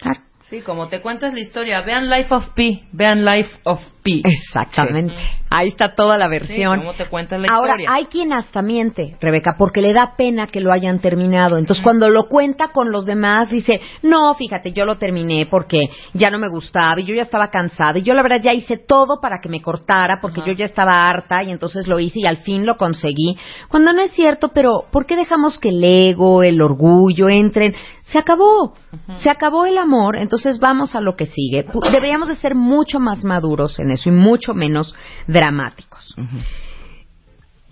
Claro. 0.00 0.20
Sí, 0.50 0.60
como 0.62 0.88
te 0.88 1.00
cuentas 1.02 1.32
la 1.34 1.40
historia. 1.40 1.80
Vean 1.82 2.08
Life 2.10 2.34
of 2.34 2.46
Pi. 2.54 2.84
Vean 2.92 3.24
Life 3.24 3.50
of 3.64 3.80
Pi. 4.02 4.22
Exactamente. 4.24 5.14
Ahí 5.50 5.68
está 5.68 5.94
toda 5.94 6.18
la 6.18 6.26
Sí, 6.26 6.30
versión. 6.30 6.78
cómo 6.80 6.92
te 6.92 7.06
cuentas 7.06 7.40
la 7.40 7.48
Ahora, 7.50 7.72
historia. 7.72 7.88
hay 7.94 8.04
quien 8.06 8.32
hasta 8.34 8.60
miente, 8.60 9.16
Rebeca, 9.20 9.54
porque 9.58 9.80
le 9.80 9.94
da 9.94 10.14
pena 10.16 10.46
que 10.46 10.60
lo 10.60 10.72
hayan 10.72 10.98
terminado. 10.98 11.56
Entonces, 11.56 11.82
cuando 11.82 12.08
lo 12.10 12.28
cuenta 12.28 12.68
con 12.68 12.92
los 12.92 13.06
demás, 13.06 13.48
dice, 13.48 13.80
no, 14.02 14.34
fíjate, 14.34 14.72
yo 14.72 14.84
lo 14.84 14.98
terminé 14.98 15.46
porque 15.50 15.84
ya 16.12 16.30
no 16.30 16.38
me 16.38 16.48
gustaba 16.48 17.00
y 17.00 17.04
yo 17.04 17.14
ya 17.14 17.22
estaba 17.22 17.48
cansada 17.50 17.98
y 17.98 18.02
yo 18.02 18.12
la 18.14 18.22
verdad 18.22 18.40
ya 18.42 18.52
hice 18.52 18.76
todo 18.76 19.20
para 19.22 19.40
que 19.40 19.48
me 19.48 19.62
cortara 19.62 20.18
porque 20.20 20.42
yo 20.46 20.52
ya 20.52 20.66
estaba 20.66 21.08
harta 21.08 21.42
y 21.42 21.50
entonces 21.50 21.88
lo 21.88 21.98
hice 21.98 22.20
y 22.20 22.26
al 22.26 22.36
fin 22.38 22.66
lo 22.66 22.76
conseguí. 22.76 23.38
Cuando 23.68 23.92
no 23.94 24.02
es 24.02 24.10
cierto, 24.12 24.48
pero 24.52 24.84
¿por 24.92 25.06
qué 25.06 25.16
dejamos 25.16 25.58
que 25.58 25.70
el 25.70 25.82
ego, 25.82 26.42
el 26.42 26.60
orgullo 26.60 27.28
entren? 27.30 27.74
Se 28.02 28.18
acabó, 28.18 28.74
se 29.16 29.28
acabó 29.28 29.66
el 29.66 29.76
amor, 29.76 30.16
entonces 30.16 30.58
vamos 30.60 30.94
a 30.94 31.00
lo 31.00 31.14
que 31.14 31.26
sigue. 31.26 31.66
Deberíamos 31.92 32.28
de 32.28 32.36
ser 32.36 32.54
mucho 32.54 33.00
más 33.00 33.22
maduros 33.22 33.78
en 33.78 33.87
eso 33.90 34.08
y 34.08 34.12
mucho 34.12 34.54
menos 34.54 34.94
dramáticos. 35.26 36.14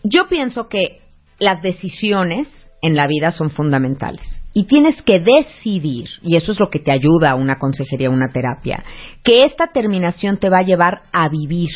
Yo 0.03 0.29
pienso 0.29 0.69
que 0.69 1.01
las 1.39 1.63
decisiones 1.63 2.49
en 2.83 2.97
la 2.97 3.07
vida 3.07 3.33
son 3.33 3.51
fundamentales 3.51 4.43
y 4.53 4.65
tienes 4.65 5.03
que 5.03 5.21
decidir, 5.21 6.09
y 6.23 6.37
eso 6.37 6.53
es 6.53 6.61
lo 6.61 6.71
que 6.71 6.79
te 6.79 6.91
ayuda 6.91 7.33
a 7.33 7.35
una 7.35 7.59
consejería, 7.59 8.09
una 8.09 8.33
terapia, 8.33 8.85
que 9.23 9.43
esta 9.43 9.67
terminación 9.67 10.39
te 10.39 10.49
va 10.49 10.61
a 10.61 10.65
llevar 10.65 11.03
a 11.13 11.29
vivir, 11.29 11.71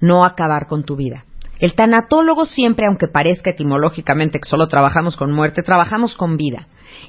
no 0.00 0.24
a 0.24 0.28
acabar 0.28 0.66
con 0.68 0.84
tu 0.84 0.96
vida. 0.96 1.24
El 1.58 1.74
tanatólogo 1.74 2.46
siempre, 2.46 2.86
aunque 2.86 3.08
parezca 3.08 3.50
etimológicamente 3.50 4.38
que 4.38 4.48
solo 4.48 4.68
trabajamos 4.68 5.16
con 5.16 5.32
muerte, 5.32 5.62
trabajamos 5.62 6.14
con 6.14 6.36
vida. 6.36 6.68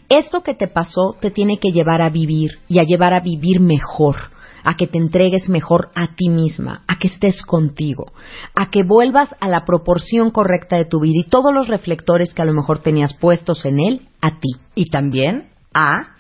Esto 0.09 0.41
que 0.41 0.55
te 0.55 0.67
pasó 0.67 1.15
te 1.21 1.31
tiene 1.31 1.59
que 1.59 1.71
llevar 1.71 2.01
a 2.01 2.09
vivir 2.09 2.59
y 2.67 2.79
a 2.79 2.83
llevar 2.83 3.13
a 3.13 3.19
vivir 3.19 3.59
mejor, 3.59 4.15
a 4.63 4.75
que 4.75 4.87
te 4.87 4.97
entregues 4.97 5.49
mejor 5.49 5.89
a 5.95 6.15
ti 6.15 6.29
misma, 6.29 6.83
a 6.87 6.97
que 6.97 7.07
estés 7.07 7.41
contigo, 7.43 8.11
a 8.55 8.69
que 8.69 8.83
vuelvas 8.83 9.35
a 9.39 9.47
la 9.47 9.65
proporción 9.65 10.31
correcta 10.31 10.77
de 10.77 10.85
tu 10.85 10.99
vida 10.99 11.19
y 11.19 11.29
todos 11.29 11.53
los 11.53 11.67
reflectores 11.67 12.33
que 12.33 12.41
a 12.41 12.45
lo 12.45 12.53
mejor 12.53 12.79
tenías 12.79 13.13
puestos 13.13 13.65
en 13.65 13.79
él 13.79 14.01
a 14.21 14.39
ti. 14.39 14.49
Y 14.75 14.89
también 14.89 15.49
a 15.73 16.15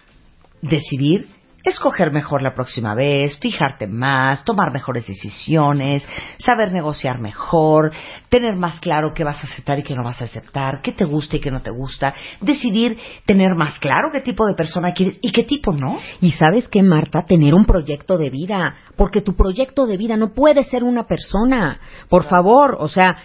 decidir 0.61 1.27
escoger 1.69 2.11
mejor 2.11 2.41
la 2.41 2.53
próxima 2.53 2.93
vez, 2.93 3.37
fijarte 3.39 3.87
más, 3.87 4.43
tomar 4.43 4.71
mejores 4.71 5.07
decisiones, 5.07 6.07
saber 6.37 6.71
negociar 6.71 7.19
mejor, 7.19 7.91
tener 8.29 8.55
más 8.55 8.79
claro 8.79 9.13
qué 9.13 9.23
vas 9.23 9.37
a 9.43 9.47
aceptar 9.47 9.79
y 9.79 9.83
qué 9.83 9.95
no 9.95 10.03
vas 10.03 10.21
a 10.21 10.25
aceptar, 10.25 10.81
qué 10.81 10.91
te 10.91 11.05
gusta 11.05 11.37
y 11.37 11.39
qué 11.39 11.51
no 11.51 11.61
te 11.61 11.71
gusta, 11.71 12.13
decidir 12.41 12.97
tener 13.25 13.55
más 13.55 13.79
claro 13.79 14.09
qué 14.11 14.21
tipo 14.21 14.45
de 14.45 14.55
persona 14.55 14.93
quieres 14.93 15.17
y 15.21 15.31
qué 15.31 15.43
tipo 15.43 15.71
no. 15.73 15.97
Y 16.21 16.31
sabes 16.31 16.67
qué, 16.67 16.83
Marta, 16.83 17.23
tener 17.23 17.53
un 17.53 17.65
proyecto 17.65 18.17
de 18.17 18.29
vida, 18.29 18.75
porque 18.95 19.21
tu 19.21 19.35
proyecto 19.35 19.85
de 19.85 19.97
vida 19.97 20.17
no 20.17 20.33
puede 20.33 20.63
ser 20.65 20.83
una 20.83 21.05
persona. 21.05 21.79
Por 22.09 22.23
favor, 22.23 22.77
o 22.79 22.87
sea, 22.87 23.17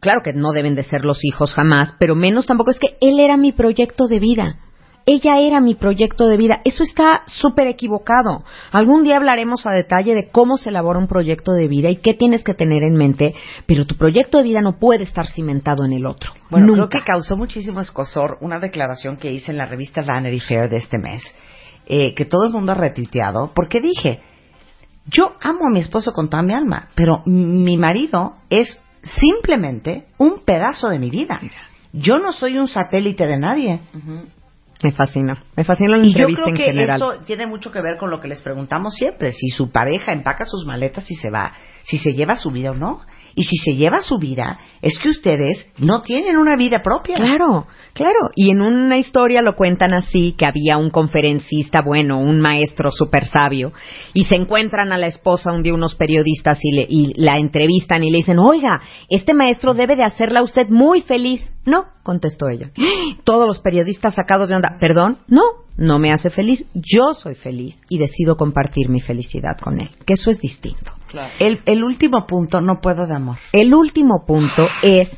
claro 0.00 0.20
que 0.22 0.32
no 0.32 0.52
deben 0.52 0.74
de 0.74 0.84
ser 0.84 1.04
los 1.04 1.24
hijos 1.24 1.54
jamás, 1.54 1.94
pero 1.98 2.14
menos 2.14 2.46
tampoco 2.46 2.70
es 2.70 2.78
que 2.78 2.96
él 3.00 3.18
era 3.18 3.36
mi 3.36 3.52
proyecto 3.52 4.06
de 4.06 4.18
vida. 4.18 4.65
Ella 5.08 5.38
era 5.38 5.60
mi 5.60 5.76
proyecto 5.76 6.26
de 6.26 6.36
vida. 6.36 6.60
Eso 6.64 6.82
está 6.82 7.22
súper 7.26 7.68
equivocado. 7.68 8.42
Algún 8.72 9.04
día 9.04 9.18
hablaremos 9.18 9.64
a 9.64 9.70
detalle 9.70 10.16
de 10.16 10.30
cómo 10.30 10.56
se 10.56 10.70
elabora 10.70 10.98
un 10.98 11.06
proyecto 11.06 11.52
de 11.52 11.68
vida 11.68 11.90
y 11.90 11.96
qué 11.96 12.12
tienes 12.12 12.42
que 12.42 12.54
tener 12.54 12.82
en 12.82 12.94
mente, 12.94 13.32
pero 13.66 13.86
tu 13.86 13.96
proyecto 13.96 14.38
de 14.38 14.44
vida 14.44 14.60
no 14.62 14.80
puede 14.80 15.04
estar 15.04 15.28
cimentado 15.28 15.84
en 15.84 15.92
el 15.92 16.06
otro. 16.06 16.32
Bueno, 16.50 16.66
Nunca. 16.66 16.88
creo 16.88 16.88
que 16.88 17.06
causó 17.06 17.36
muchísimo 17.36 17.80
escosor 17.80 18.38
una 18.40 18.58
declaración 18.58 19.16
que 19.16 19.30
hice 19.30 19.52
en 19.52 19.58
la 19.58 19.66
revista 19.66 20.02
Vanity 20.02 20.40
Fair 20.40 20.68
de 20.68 20.78
este 20.78 20.98
mes, 20.98 21.22
eh, 21.86 22.12
que 22.14 22.24
todo 22.24 22.44
el 22.44 22.52
mundo 22.52 22.72
ha 22.72 22.74
retuiteado, 22.74 23.52
porque 23.54 23.80
dije, 23.80 24.20
yo 25.06 25.34
amo 25.40 25.66
a 25.68 25.70
mi 25.70 25.78
esposo 25.78 26.12
con 26.12 26.28
toda 26.28 26.42
mi 26.42 26.52
alma, 26.52 26.88
pero 26.96 27.22
mi 27.26 27.76
marido 27.76 28.38
es 28.50 28.82
simplemente 29.04 30.06
un 30.18 30.40
pedazo 30.44 30.88
de 30.88 30.98
mi 30.98 31.10
vida. 31.10 31.40
Yo 31.92 32.18
no 32.18 32.32
soy 32.32 32.58
un 32.58 32.66
satélite 32.66 33.24
de 33.24 33.38
nadie. 33.38 33.80
Me 34.82 34.92
fascina. 34.92 35.42
Me 35.56 35.64
fascina 35.64 35.96
la 35.96 36.04
Y 36.04 36.12
yo 36.12 36.18
entrevista 36.26 36.42
creo 36.42 36.48
en 36.54 36.56
que 36.56 36.64
general. 36.64 36.96
eso 36.96 37.12
tiene 37.24 37.46
mucho 37.46 37.70
que 37.72 37.80
ver 37.80 37.96
con 37.98 38.10
lo 38.10 38.20
que 38.20 38.28
les 38.28 38.42
preguntamos 38.42 38.94
siempre, 38.94 39.32
si 39.32 39.48
su 39.48 39.70
pareja 39.70 40.12
empaca 40.12 40.44
sus 40.44 40.66
maletas 40.66 41.10
y 41.10 41.14
se 41.14 41.30
va, 41.30 41.52
si 41.82 41.98
se 41.98 42.12
lleva 42.12 42.36
su 42.36 42.50
vida 42.50 42.72
o 42.72 42.74
no. 42.74 43.00
Y 43.38 43.44
si 43.44 43.56
se 43.58 43.74
lleva 43.76 44.00
su 44.00 44.16
vida, 44.18 44.58
es 44.80 44.98
que 44.98 45.10
ustedes 45.10 45.70
no 45.76 46.00
tienen 46.00 46.38
una 46.38 46.56
vida 46.56 46.82
propia. 46.82 47.16
Claro, 47.16 47.66
claro. 47.92 48.30
Y 48.34 48.50
en 48.50 48.62
una 48.62 48.96
historia 48.96 49.42
lo 49.42 49.54
cuentan 49.56 49.92
así, 49.92 50.32
que 50.38 50.46
había 50.46 50.78
un 50.78 50.88
conferencista, 50.88 51.82
bueno, 51.82 52.18
un 52.18 52.40
maestro 52.40 52.90
súper 52.90 53.26
sabio, 53.26 53.72
y 54.14 54.24
se 54.24 54.36
encuentran 54.36 54.90
a 54.90 54.96
la 54.96 55.06
esposa 55.08 55.52
un 55.52 55.62
día 55.62 55.74
unos 55.74 55.94
periodistas 55.94 56.58
y, 56.62 56.72
le- 56.76 56.86
y 56.88 57.12
la 57.20 57.36
entrevistan 57.38 58.02
y 58.04 58.10
le 58.10 58.16
dicen, 58.16 58.38
oiga, 58.38 58.80
este 59.10 59.34
maestro 59.34 59.74
debe 59.74 59.96
de 59.96 60.04
hacerla 60.04 60.40
a 60.40 60.44
usted 60.44 60.68
muy 60.70 61.02
feliz. 61.02 61.52
No, 61.66 61.84
contestó 62.02 62.48
ella. 62.48 62.70
Todos 63.24 63.46
los 63.46 63.58
periodistas 63.58 64.14
sacados 64.14 64.48
de 64.48 64.54
onda, 64.56 64.78
perdón, 64.80 65.18
no, 65.28 65.42
no 65.76 65.98
me 65.98 66.10
hace 66.10 66.30
feliz, 66.30 66.66
yo 66.72 67.12
soy 67.12 67.34
feliz 67.34 67.78
y 67.90 67.98
decido 67.98 68.38
compartir 68.38 68.88
mi 68.88 69.00
felicidad 69.02 69.58
con 69.58 69.78
él, 69.78 69.90
que 70.06 70.14
eso 70.14 70.30
es 70.30 70.40
distinto. 70.40 70.92
El, 71.38 71.60
el 71.66 71.84
último 71.84 72.26
punto, 72.26 72.60
no 72.60 72.80
puedo 72.80 73.06
de 73.06 73.14
amor. 73.14 73.38
El 73.52 73.74
último 73.74 74.24
punto 74.26 74.66
es 74.82 75.08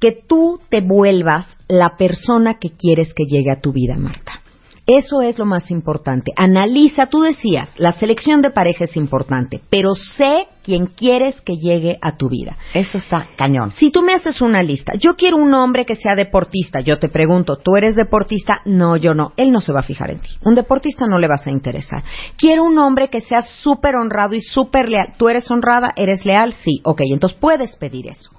que 0.00 0.12
tú 0.12 0.60
te 0.68 0.80
vuelvas 0.80 1.46
la 1.68 1.96
persona 1.96 2.54
que 2.54 2.70
quieres 2.70 3.12
que 3.14 3.24
llegue 3.24 3.50
a 3.50 3.60
tu 3.60 3.72
vida, 3.72 3.96
Marta. 3.96 4.40
Eso 4.88 5.20
es 5.20 5.38
lo 5.38 5.44
más 5.44 5.70
importante. 5.70 6.32
Analiza, 6.34 7.08
tú 7.08 7.20
decías, 7.20 7.74
la 7.76 7.92
selección 7.92 8.40
de 8.40 8.48
pareja 8.48 8.84
es 8.84 8.96
importante, 8.96 9.60
pero 9.68 9.94
sé 9.94 10.48
quién 10.64 10.86
quieres 10.86 11.42
que 11.42 11.58
llegue 11.58 11.98
a 12.00 12.16
tu 12.16 12.30
vida. 12.30 12.56
Eso 12.72 12.96
está 12.96 13.26
cañón. 13.36 13.70
Si 13.72 13.90
tú 13.90 14.00
me 14.00 14.14
haces 14.14 14.40
una 14.40 14.62
lista, 14.62 14.94
yo 14.94 15.14
quiero 15.14 15.36
un 15.36 15.52
hombre 15.52 15.84
que 15.84 15.94
sea 15.94 16.14
deportista, 16.14 16.80
yo 16.80 16.98
te 16.98 17.10
pregunto, 17.10 17.56
¿tú 17.56 17.76
eres 17.76 17.96
deportista? 17.96 18.62
No, 18.64 18.96
yo 18.96 19.12
no. 19.12 19.34
Él 19.36 19.52
no 19.52 19.60
se 19.60 19.74
va 19.74 19.80
a 19.80 19.82
fijar 19.82 20.10
en 20.10 20.20
ti. 20.20 20.30
Un 20.42 20.54
deportista 20.54 21.04
no 21.06 21.18
le 21.18 21.28
vas 21.28 21.46
a 21.46 21.50
interesar. 21.50 22.02
Quiero 22.38 22.64
un 22.64 22.78
hombre 22.78 23.08
que 23.08 23.20
sea 23.20 23.42
súper 23.42 23.94
honrado 23.94 24.34
y 24.34 24.40
súper 24.40 24.88
leal. 24.88 25.12
¿Tú 25.18 25.28
eres 25.28 25.50
honrada? 25.50 25.92
¿Eres 25.96 26.24
leal? 26.24 26.54
Sí. 26.64 26.80
Ok, 26.82 27.02
entonces 27.10 27.38
puedes 27.38 27.76
pedir 27.76 28.06
eso. 28.06 28.30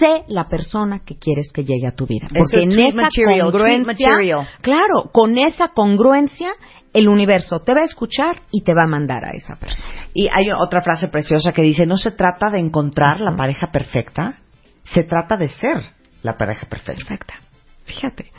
Sé 0.00 0.24
la 0.28 0.48
persona 0.48 1.04
que 1.04 1.16
quieres 1.16 1.52
que 1.52 1.64
llegue 1.64 1.86
a 1.86 1.92
tu 1.92 2.06
vida. 2.06 2.26
Porque 2.34 2.58
es 2.58 2.64
en 2.64 2.78
esa 2.80 3.02
material, 3.02 3.52
congruencia, 3.52 4.48
claro, 4.62 5.10
con 5.12 5.38
esa 5.38 5.68
congruencia, 5.68 6.50
el 6.92 7.08
universo 7.08 7.60
te 7.60 7.74
va 7.74 7.82
a 7.82 7.84
escuchar 7.84 8.40
y 8.50 8.62
te 8.62 8.74
va 8.74 8.84
a 8.84 8.88
mandar 8.88 9.24
a 9.24 9.30
esa 9.30 9.56
persona. 9.56 10.08
Y 10.14 10.26
hay 10.32 10.46
otra 10.58 10.82
frase 10.82 11.08
preciosa 11.08 11.52
que 11.52 11.62
dice, 11.62 11.86
no 11.86 11.96
se 11.96 12.12
trata 12.12 12.50
de 12.50 12.58
encontrar 12.58 13.20
la 13.20 13.36
pareja 13.36 13.70
perfecta, 13.70 14.38
se 14.84 15.04
trata 15.04 15.36
de 15.36 15.48
ser 15.48 15.82
la 16.22 16.36
pareja 16.36 16.66
perfecta. 16.66 17.04
Perfecta. 17.04 17.34
Fíjate. 17.84 18.32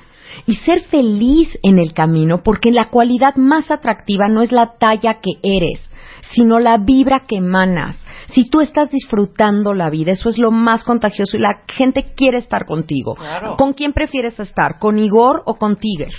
Y 0.47 0.55
ser 0.55 0.81
feliz 0.81 1.57
en 1.61 1.77
el 1.77 1.93
camino, 1.93 2.41
porque 2.43 2.71
la 2.71 2.89
cualidad 2.89 3.35
más 3.35 3.69
atractiva 3.69 4.27
no 4.27 4.41
es 4.41 4.51
la 4.51 4.73
talla 4.79 5.19
que 5.21 5.31
eres, 5.43 5.89
sino 6.31 6.59
la 6.59 6.77
vibra 6.77 7.21
que 7.27 7.37
emanas. 7.37 7.97
Si 8.31 8.49
tú 8.49 8.61
estás 8.61 8.89
disfrutando 8.89 9.73
la 9.73 9.89
vida, 9.89 10.11
eso 10.13 10.29
es 10.29 10.37
lo 10.37 10.51
más 10.51 10.83
contagioso 10.83 11.37
y 11.37 11.41
la 11.41 11.63
gente 11.67 12.05
quiere 12.15 12.37
estar 12.37 12.65
contigo. 12.65 13.15
¿Con 13.57 13.73
quién 13.73 13.93
prefieres 13.93 14.39
estar? 14.39 14.79
¿Con 14.79 14.97
Igor 14.97 15.43
o 15.45 15.55
con 15.55 15.75
Tiger? 15.75 16.13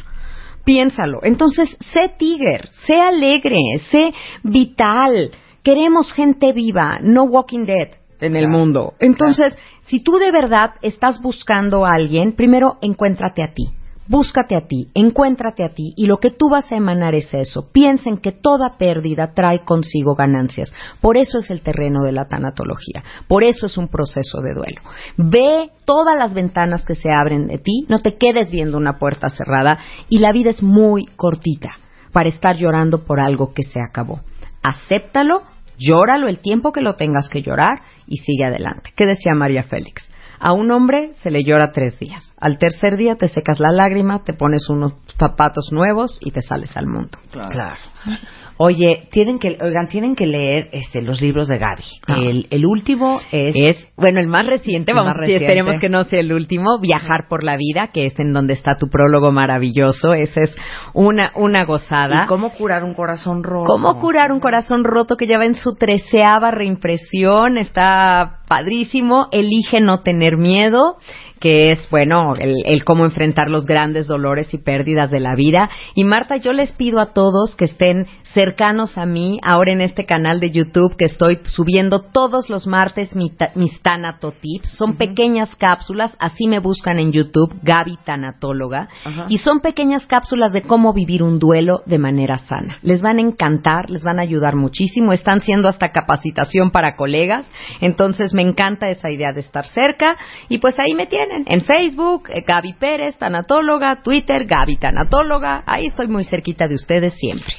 Piénsalo. 0.64 1.20
Entonces, 1.22 1.76
sé 1.92 2.14
Tiger, 2.18 2.68
sé 2.86 3.00
alegre, 3.00 3.58
sé 3.90 4.12
vital. 4.42 5.32
Queremos 5.62 6.12
gente 6.12 6.52
viva, 6.52 6.98
no 7.02 7.24
Walking 7.24 7.64
Dead 7.64 7.88
en 8.20 8.36
el 8.36 8.48
mundo. 8.48 8.94
Entonces, 9.00 9.56
si 9.86 10.02
tú 10.02 10.18
de 10.18 10.30
verdad 10.30 10.70
estás 10.82 11.20
buscando 11.20 11.84
a 11.84 11.94
alguien, 11.94 12.32
primero 12.32 12.78
encuéntrate 12.80 13.42
a 13.42 13.52
ti. 13.52 13.64
Búscate 14.08 14.56
a 14.56 14.66
ti, 14.66 14.90
encuéntrate 14.94 15.64
a 15.64 15.68
ti 15.68 15.94
y 15.96 16.06
lo 16.06 16.18
que 16.18 16.30
tú 16.30 16.48
vas 16.50 16.72
a 16.72 16.76
emanar 16.76 17.14
es 17.14 17.32
eso. 17.32 17.70
Piensen 17.72 18.16
que 18.16 18.32
toda 18.32 18.76
pérdida 18.76 19.32
trae 19.32 19.60
consigo 19.60 20.16
ganancias. 20.16 20.74
Por 21.00 21.16
eso 21.16 21.38
es 21.38 21.50
el 21.50 21.62
terreno 21.62 22.02
de 22.02 22.10
la 22.10 22.26
tanatología. 22.26 23.04
Por 23.28 23.44
eso 23.44 23.66
es 23.66 23.78
un 23.78 23.86
proceso 23.86 24.40
de 24.40 24.54
duelo. 24.54 24.82
Ve 25.16 25.70
todas 25.84 26.16
las 26.18 26.34
ventanas 26.34 26.84
que 26.84 26.96
se 26.96 27.10
abren 27.10 27.46
de 27.46 27.58
ti, 27.58 27.86
no 27.88 28.00
te 28.00 28.16
quedes 28.16 28.50
viendo 28.50 28.76
una 28.76 28.98
puerta 28.98 29.28
cerrada 29.28 29.78
y 30.08 30.18
la 30.18 30.32
vida 30.32 30.50
es 30.50 30.64
muy 30.64 31.06
cortita 31.06 31.78
para 32.12 32.28
estar 32.28 32.56
llorando 32.56 33.04
por 33.04 33.20
algo 33.20 33.54
que 33.54 33.62
se 33.62 33.80
acabó. 33.80 34.20
Acéptalo, 34.64 35.42
llóralo 35.78 36.26
el 36.26 36.38
tiempo 36.38 36.72
que 36.72 36.80
lo 36.80 36.96
tengas 36.96 37.28
que 37.28 37.42
llorar 37.42 37.82
y 38.08 38.18
sigue 38.18 38.46
adelante. 38.46 38.90
¿Qué 38.96 39.06
decía 39.06 39.34
María 39.34 39.62
Félix? 39.62 40.10
A 40.44 40.52
un 40.52 40.72
hombre 40.72 41.12
se 41.22 41.30
le 41.30 41.44
llora 41.44 41.70
tres 41.70 42.00
días. 42.00 42.34
Al 42.36 42.58
tercer 42.58 42.96
día 42.96 43.14
te 43.14 43.28
secas 43.28 43.60
la 43.60 43.70
lágrima, 43.70 44.24
te 44.24 44.32
pones 44.32 44.68
unos 44.68 44.92
zapatos 45.16 45.68
nuevos 45.70 46.18
y 46.20 46.32
te 46.32 46.42
sales 46.42 46.76
al 46.76 46.88
mundo. 46.88 47.16
Claro. 47.30 47.78
Oye, 48.58 49.08
tienen 49.10 49.38
que, 49.38 49.58
oigan, 49.60 49.88
tienen 49.88 50.14
que 50.14 50.26
leer 50.26 50.68
este, 50.72 51.00
los 51.02 51.20
libros 51.20 51.48
de 51.48 51.58
Gaby. 51.58 51.82
Ah. 52.06 52.14
El, 52.18 52.46
el 52.50 52.66
último 52.66 53.20
es, 53.32 53.56
Es, 53.56 53.88
bueno, 53.96 54.20
el 54.20 54.28
más 54.28 54.46
reciente, 54.46 54.92
El 54.92 54.96
vamos, 54.96 55.08
más 55.08 55.16
reciente. 55.16 55.46
esperemos 55.46 55.80
que 55.80 55.88
no 55.88 56.04
sea 56.04 56.20
el 56.20 56.32
último, 56.32 56.78
Viajar 56.80 57.26
por 57.28 57.42
la 57.42 57.56
Vida, 57.56 57.88
que 57.88 58.06
es 58.06 58.18
en 58.20 58.32
donde 58.32 58.52
está 58.52 58.76
tu 58.78 58.88
prólogo 58.88 59.32
maravilloso. 59.32 60.14
Esa 60.14 60.42
es 60.42 60.54
una, 60.92 61.32
una 61.34 61.64
gozada. 61.64 62.24
¿Y 62.24 62.26
cómo 62.28 62.50
curar 62.50 62.84
un 62.84 62.94
corazón 62.94 63.42
roto. 63.42 63.66
¿Cómo 63.66 63.98
curar 63.98 64.30
un 64.30 64.38
corazón 64.40 64.84
roto 64.84 65.16
que 65.16 65.26
ya 65.26 65.38
va 65.38 65.46
en 65.46 65.54
su 65.54 65.74
treceava 65.74 66.50
reimpresión? 66.50 67.58
Está 67.58 68.42
padrísimo. 68.46 69.28
Elige 69.32 69.80
no 69.80 70.02
tener 70.02 70.36
miedo, 70.36 70.98
que 71.42 71.72
es, 71.72 71.90
bueno, 71.90 72.34
el, 72.38 72.54
el 72.64 72.84
cómo 72.84 73.04
enfrentar 73.04 73.48
los 73.48 73.66
grandes 73.66 74.06
dolores 74.06 74.54
y 74.54 74.58
pérdidas 74.58 75.10
de 75.10 75.18
la 75.18 75.34
vida. 75.34 75.68
Y 75.96 76.04
Marta, 76.04 76.36
yo 76.36 76.52
les 76.52 76.70
pido 76.72 77.00
a 77.00 77.12
todos 77.12 77.56
que 77.56 77.64
estén 77.64 78.06
cercanos 78.34 78.96
a 78.98 79.06
mí, 79.06 79.38
ahora 79.42 79.72
en 79.72 79.80
este 79.80 80.04
canal 80.04 80.40
de 80.40 80.50
YouTube 80.50 80.96
que 80.96 81.04
estoy 81.06 81.40
subiendo 81.44 82.00
todos 82.00 82.48
los 82.48 82.66
martes 82.66 83.14
mi 83.14 83.30
ta- 83.30 83.52
mis 83.54 83.80
Tanato 83.82 84.32
Tips. 84.32 84.70
Son 84.76 84.96
pequeñas 84.96 85.54
cápsulas, 85.56 86.16
así 86.18 86.46
me 86.48 86.58
buscan 86.58 86.98
en 86.98 87.12
YouTube, 87.12 87.54
Gaby 87.62 87.98
Tanatóloga. 88.04 88.88
Y 89.28 89.38
son 89.38 89.60
pequeñas 89.60 90.06
cápsulas 90.06 90.52
de 90.52 90.62
cómo 90.62 90.92
vivir 90.92 91.22
un 91.22 91.38
duelo 91.38 91.82
de 91.86 91.98
manera 91.98 92.38
sana. 92.38 92.78
Les 92.82 93.02
van 93.02 93.18
a 93.18 93.22
encantar, 93.22 93.90
les 93.90 94.02
van 94.02 94.18
a 94.18 94.22
ayudar 94.22 94.56
muchísimo. 94.56 95.12
Están 95.12 95.40
siendo 95.40 95.68
hasta 95.68 95.90
capacitación 95.92 96.70
para 96.70 96.96
colegas. 96.96 97.50
Entonces 97.80 98.32
me 98.34 98.42
encanta 98.42 98.88
esa 98.88 99.10
idea 99.10 99.32
de 99.32 99.40
estar 99.40 99.66
cerca. 99.66 100.16
Y 100.48 100.58
pues 100.58 100.78
ahí 100.78 100.94
me 100.94 101.06
tienen. 101.06 101.44
En 101.46 101.60
Facebook, 101.62 102.28
eh, 102.30 102.42
Gaby 102.46 102.74
Pérez, 102.74 103.16
tanatóloga. 103.18 104.02
Twitter, 104.02 104.46
Gaby 104.46 104.76
Tanatóloga. 104.76 105.62
Ahí 105.66 105.86
estoy 105.86 106.08
muy 106.08 106.24
cerquita 106.24 106.66
de 106.66 106.74
ustedes 106.76 107.14
siempre. 107.14 107.54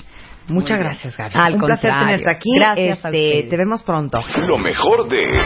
Muchas 0.48 0.80
gracias, 0.80 1.16
Gaby. 1.16 1.34
Al 1.36 1.56
un 1.56 1.62
placer 1.62 1.92
tenerte 1.92 2.32
aquí. 2.32 2.50
Gracias 2.58 3.06
Este, 3.06 3.48
te 3.50 3.58
vemos 3.58 3.84
pronto. 3.84 4.22
Lo 4.48 4.58
mejor 4.58 5.08
de 5.08 5.42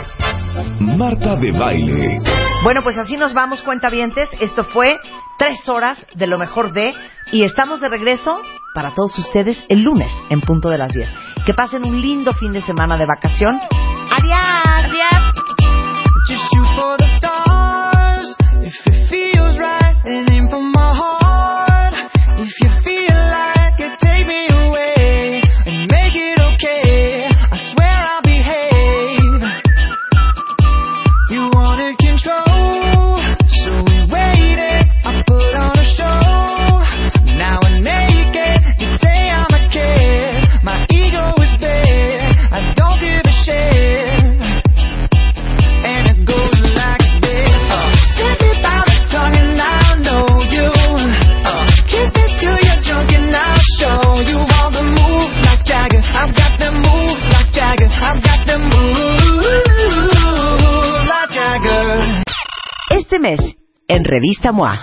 Marta 0.80 1.36
de 1.36 1.52
Baile. 1.52 2.22
Bueno, 2.64 2.82
pues 2.82 2.98
así 2.98 3.16
nos 3.18 3.34
vamos, 3.34 3.62
cuentavientes. 3.62 4.30
Esto 4.42 4.64
fue 4.64 5.00
tres 5.38 5.68
horas 5.70 5.98
de 6.16 6.28
lo 6.28 6.38
mejor 6.38 6.74
de... 6.74 6.94
Y 7.32 7.44
estamos 7.44 7.82
de 7.82 7.90
regreso 7.90 8.42
para 8.74 8.92
todos 8.92 9.18
ustedes 9.20 9.64
el 9.70 9.82
lunes 9.82 10.12
en 10.30 10.42
punto 10.42 10.70
de 10.70 10.78
las 10.78 10.94
10. 10.94 11.10
Que 11.46 11.54
pasen 11.54 11.84
un 11.84 12.02
lindo 12.02 12.34
fin 12.34 12.54
de 12.54 12.62
semana 12.62 12.98
de 12.98 13.06
vacación. 13.06 13.60
¡Adiós! 14.10 15.34
Just 16.28 16.44
shoot 16.54 16.68
for 16.76 16.98
the 16.98 17.08
stars. 17.18 18.36
If 18.64 18.76
it 18.88 19.10
feels 19.10 19.58
right, 19.58 19.96
then 20.04 20.30
aim 20.32 20.50
for 20.50 20.62
my 20.62 20.94
heart. 20.94 21.94
If 22.38 22.52
you 22.62 22.70
feel 22.84 23.17
Revista 64.08 64.54
MOA, 64.54 64.80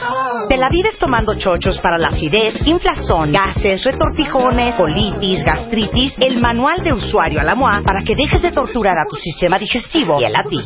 te 0.50 0.58
la 0.58 0.68
vives 0.68 0.98
tomando 0.98 1.34
chochos 1.34 1.80
para 1.80 1.96
la 1.96 2.08
acidez, 2.08 2.54
inflazón, 2.66 3.32
gases, 3.32 3.82
retortijones, 3.82 4.74
colitis, 4.74 5.42
gastritis, 5.42 6.14
el 6.20 6.42
manual 6.42 6.84
de 6.84 6.92
usuario 6.92 7.40
a 7.40 7.42
la 7.42 7.54
MOA 7.54 7.80
para 7.82 8.02
que 8.04 8.14
dejes 8.14 8.42
de 8.42 8.52
torturar 8.52 8.98
a 8.98 9.06
tu 9.08 9.16
sistema 9.16 9.56
digestivo 9.56 10.20
y 10.20 10.24
él 10.24 10.36
a 10.36 10.44
ti. 10.44 10.60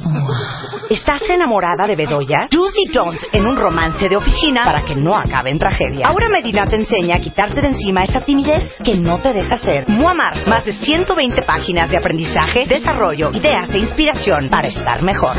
¿Estás 0.90 1.22
enamorada 1.30 1.86
de 1.86 1.94
Bedoya? 1.94 2.48
Juicy 2.52 2.90
Jones 2.92 3.24
en 3.32 3.46
un 3.46 3.56
romance 3.56 4.08
de 4.08 4.16
oficina 4.16 4.64
para 4.64 4.82
que 4.82 4.96
no 4.96 5.14
acabe 5.14 5.50
en 5.50 5.58
tragedia. 5.60 6.08
Ahora 6.08 6.28
Medina 6.28 6.66
te 6.66 6.74
enseña 6.74 7.16
a 7.16 7.20
quitarte 7.20 7.60
de 7.60 7.68
encima 7.68 8.02
esa 8.02 8.22
timidez 8.22 8.76
que 8.82 8.96
no 8.96 9.20
te 9.20 9.32
deja 9.32 9.56
ser. 9.58 9.88
MOA 9.88 10.14
Marzo, 10.14 10.50
más 10.50 10.64
de 10.64 10.72
120 10.72 11.42
páginas 11.42 11.88
de 11.88 11.96
aprendizaje, 11.96 12.66
desarrollo, 12.66 13.30
ideas 13.32 13.72
e 13.72 13.78
inspiración 13.78 14.48
para 14.50 14.66
estar 14.66 15.00
mejor. 15.02 15.36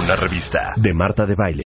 una 0.00 0.14
revista 0.14 0.60
de 0.76 0.94
Marta 0.94 1.26
de 1.26 1.34
Baile. 1.34 1.60